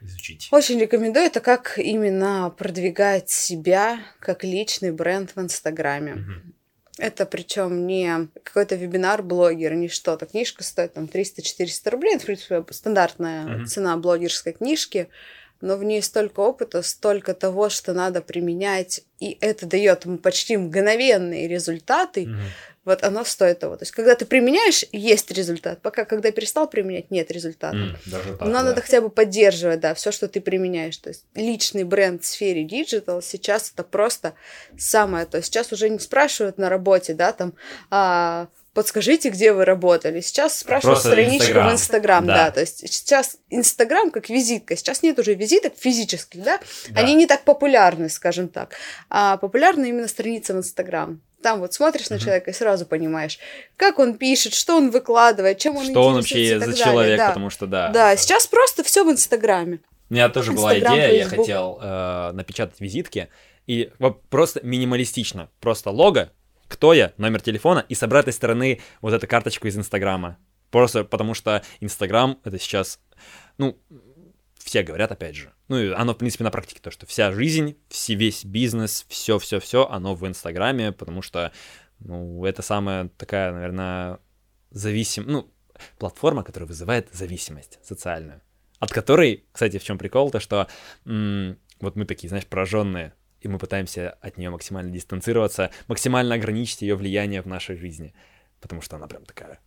[0.00, 0.48] изучить.
[0.50, 1.26] Очень рекомендую.
[1.26, 6.12] Это как именно продвигать себя как личный бренд в Инстаграме.
[6.14, 6.32] Угу.
[6.98, 10.26] Это причем не какой-то вебинар блогера, не что-то.
[10.26, 12.14] Книжка стоит там 300-400 рублей.
[12.14, 13.66] Это, в принципе, стандартная угу.
[13.66, 15.08] цена блогерской книжки.
[15.60, 21.48] Но в ней столько опыта, столько того, что надо применять, и это дает почти мгновенные
[21.48, 22.28] результаты.
[22.28, 22.38] Угу
[22.88, 23.76] вот оно стоит того.
[23.76, 25.80] То есть, когда ты применяешь, есть результат.
[25.82, 27.76] Пока, когда перестал применять, нет результата.
[27.76, 28.62] Mm, даже так, Но да.
[28.62, 30.96] надо хотя бы поддерживать, да, все, что ты применяешь.
[30.96, 34.34] То есть, личный бренд в сфере digital сейчас это просто
[34.76, 35.26] самое.
[35.26, 37.54] То есть, сейчас уже не спрашивают на работе, да, там,
[37.90, 40.20] а, подскажите, где вы работали.
[40.20, 41.68] Сейчас спрашивают Просто страничку Instagram.
[41.68, 42.34] в Инстаграм, да.
[42.34, 42.50] да.
[42.52, 44.76] То есть сейчас Инстаграм как визитка.
[44.76, 46.60] Сейчас нет уже визиток физических, да?
[46.88, 47.00] да.
[47.00, 48.74] Они не так популярны, скажем так.
[49.10, 51.20] А популярны именно страницы в Инстаграм.
[51.42, 53.38] Там вот смотришь на человека и сразу понимаешь,
[53.76, 57.28] как он пишет, что он выкладывает, чем он Что он вообще за человек, да.
[57.28, 57.90] потому что да.
[57.90, 59.80] Да, сейчас просто все в Инстаграме.
[60.10, 61.32] У меня тоже Instagram, была идея, Facebook.
[61.32, 63.28] я хотел э, напечатать визитки,
[63.66, 66.32] и вот просто минималистично, просто лого,
[66.66, 70.38] кто я, номер телефона, и с обратной стороны вот эту карточку из Инстаграма.
[70.70, 73.00] Просто потому что Инстаграм это сейчас,
[73.58, 73.78] ну,
[74.68, 77.78] все говорят, опять же, ну, и оно, в принципе, на практике то, что вся жизнь,
[77.88, 81.52] все, весь бизнес, все-все-все, оно в Инстаграме, потому что,
[82.00, 84.18] ну, это самая такая, наверное,
[84.70, 85.50] зависим, ну,
[85.98, 88.42] платформа, которая вызывает зависимость социальную,
[88.78, 90.68] от которой, кстати, в чем прикол, то, что
[91.06, 96.82] м- вот мы такие, знаешь, пораженные, и мы пытаемся от нее максимально дистанцироваться, максимально ограничить
[96.82, 98.12] ее влияние в нашей жизни,
[98.60, 99.60] потому что она прям такая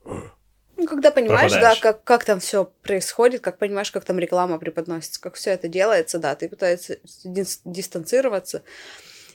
[0.82, 1.80] ну, когда понимаешь, пропадаешь.
[1.80, 5.68] да, как, как там все происходит, как понимаешь, как там реклама преподносится, как все это
[5.68, 8.64] делается, да, ты пытаешься дистанцироваться.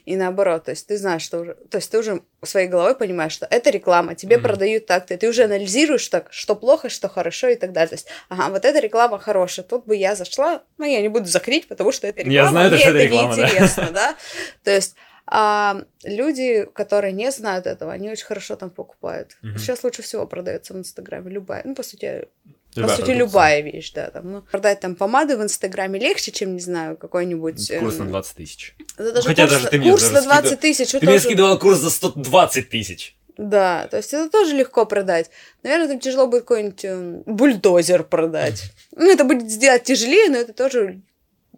[0.07, 3.33] И наоборот, то есть ты знаешь, что уже, то есть ты уже своей головой понимаешь,
[3.33, 4.43] что это реклама, тебе mm-hmm.
[4.43, 7.89] продают так-то, и ты уже анализируешь так, что плохо, что хорошо и так далее.
[7.89, 11.27] То есть, ага, вот эта реклама хорошая, тут бы я зашла, но я не буду
[11.27, 13.93] закрыть, потому что это реклама, я знаю, мне это, это реклама, неинтересно, да?
[13.93, 14.17] да?
[14.65, 14.97] То есть
[15.27, 19.37] а люди, которые не знают этого, они очень хорошо там покупают.
[19.43, 19.59] Угу.
[19.59, 22.29] Сейчас лучше всего продается в Инстаграме любая, ну, по сути,
[22.77, 23.27] Любая по сути, продукция.
[23.27, 24.11] любая вещь, да.
[24.11, 27.73] Там, ну, продать там помады в Инстаграме легче, чем, не знаю, какой-нибудь...
[27.81, 28.05] Курс эм...
[28.05, 28.77] на 20 тысяч.
[28.99, 30.91] Это даже Хотя курс, даже ты мне курс на 20 тысяч.
[30.91, 31.11] Ты тоже...
[31.11, 33.17] мне скидывал курс за 120 тысяч.
[33.39, 35.31] Да, то есть это тоже легко продать.
[35.63, 38.73] Наверное, там тяжело будет какой-нибудь э, бульдозер продать.
[38.95, 41.01] Ну, это будет сделать тяжелее, но это тоже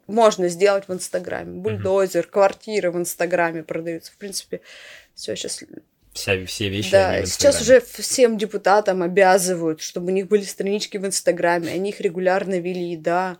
[0.08, 1.60] можно сделать в Инстаграме.
[1.60, 2.30] Бульдозер, mm-hmm.
[2.30, 4.10] квартиры в Инстаграме продаются.
[4.12, 4.60] В принципе,
[5.14, 5.62] все сейчас
[6.12, 6.90] Вся, все вещи.
[6.90, 12.00] Да, сейчас уже всем депутатам обязывают, чтобы у них были странички в Инстаграме, они их
[12.00, 13.38] регулярно вели, да.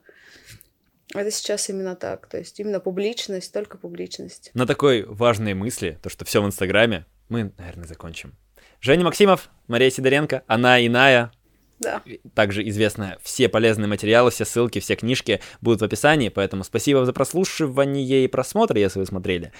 [1.15, 4.51] Это сейчас именно так, то есть именно публичность, только публичность.
[4.55, 8.37] На такой важной мысли, то, что все в Инстаграме, мы, наверное, закончим.
[8.81, 11.33] Женя Максимов, Мария Сидоренко, она иная,
[11.79, 12.03] да.
[12.35, 17.13] Также известно, все полезные материалы, все ссылки, все книжки будут в описании, поэтому спасибо за
[17.13, 19.53] прослушивание и просмотр, если вы смотрели.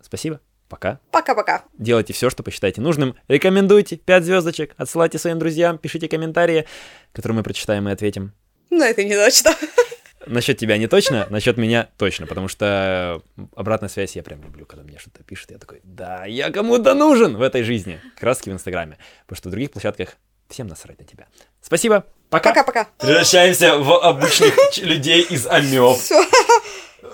[0.00, 0.40] Спасибо.
[0.68, 0.98] Пока.
[1.12, 1.64] Пока-пока.
[1.78, 3.14] Делайте все, что посчитаете нужным.
[3.28, 6.66] Рекомендуйте 5 звездочек, отсылайте своим друзьям, пишите комментарии,
[7.12, 8.32] которые мы прочитаем и ответим.
[8.70, 9.52] Ну, это не точно.
[10.26, 13.22] Насчет тебя не точно, насчет меня точно, потому что
[13.54, 17.36] обратная связь я прям люблю, когда мне что-то пишут, я такой, да, я кому-то нужен
[17.36, 20.16] в этой жизни, краски в Инстаграме, потому что в других площадках
[20.48, 21.26] Всем насрать на тебя.
[21.60, 22.04] Спасибо.
[22.30, 22.50] Пока.
[22.50, 22.88] Пока-пока.
[22.98, 25.98] Превращаемся в обычных людей из амеб.
[25.98, 26.24] Все.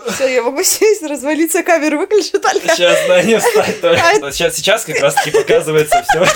[0.09, 2.75] Все, я могу сесть, развалиться, камеру выключу только.
[2.75, 4.03] Сейчас, да, не встать только.
[4.23, 6.27] А сейчас, сейчас как раз таки показывается все.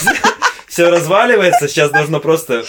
[0.69, 2.65] Все разваливается, сейчас должно просто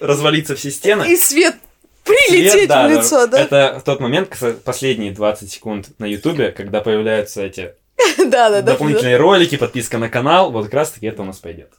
[0.00, 1.12] развалиться все стены.
[1.12, 1.56] И свет
[2.04, 3.40] прилететь свет, да, в лицо, да?
[3.40, 7.74] Это тот момент, последние 20 секунд на Ютубе, когда появляются эти
[8.18, 11.70] дополнительные ролики, подписка на канал, вот как раз таки это у нас пойдет.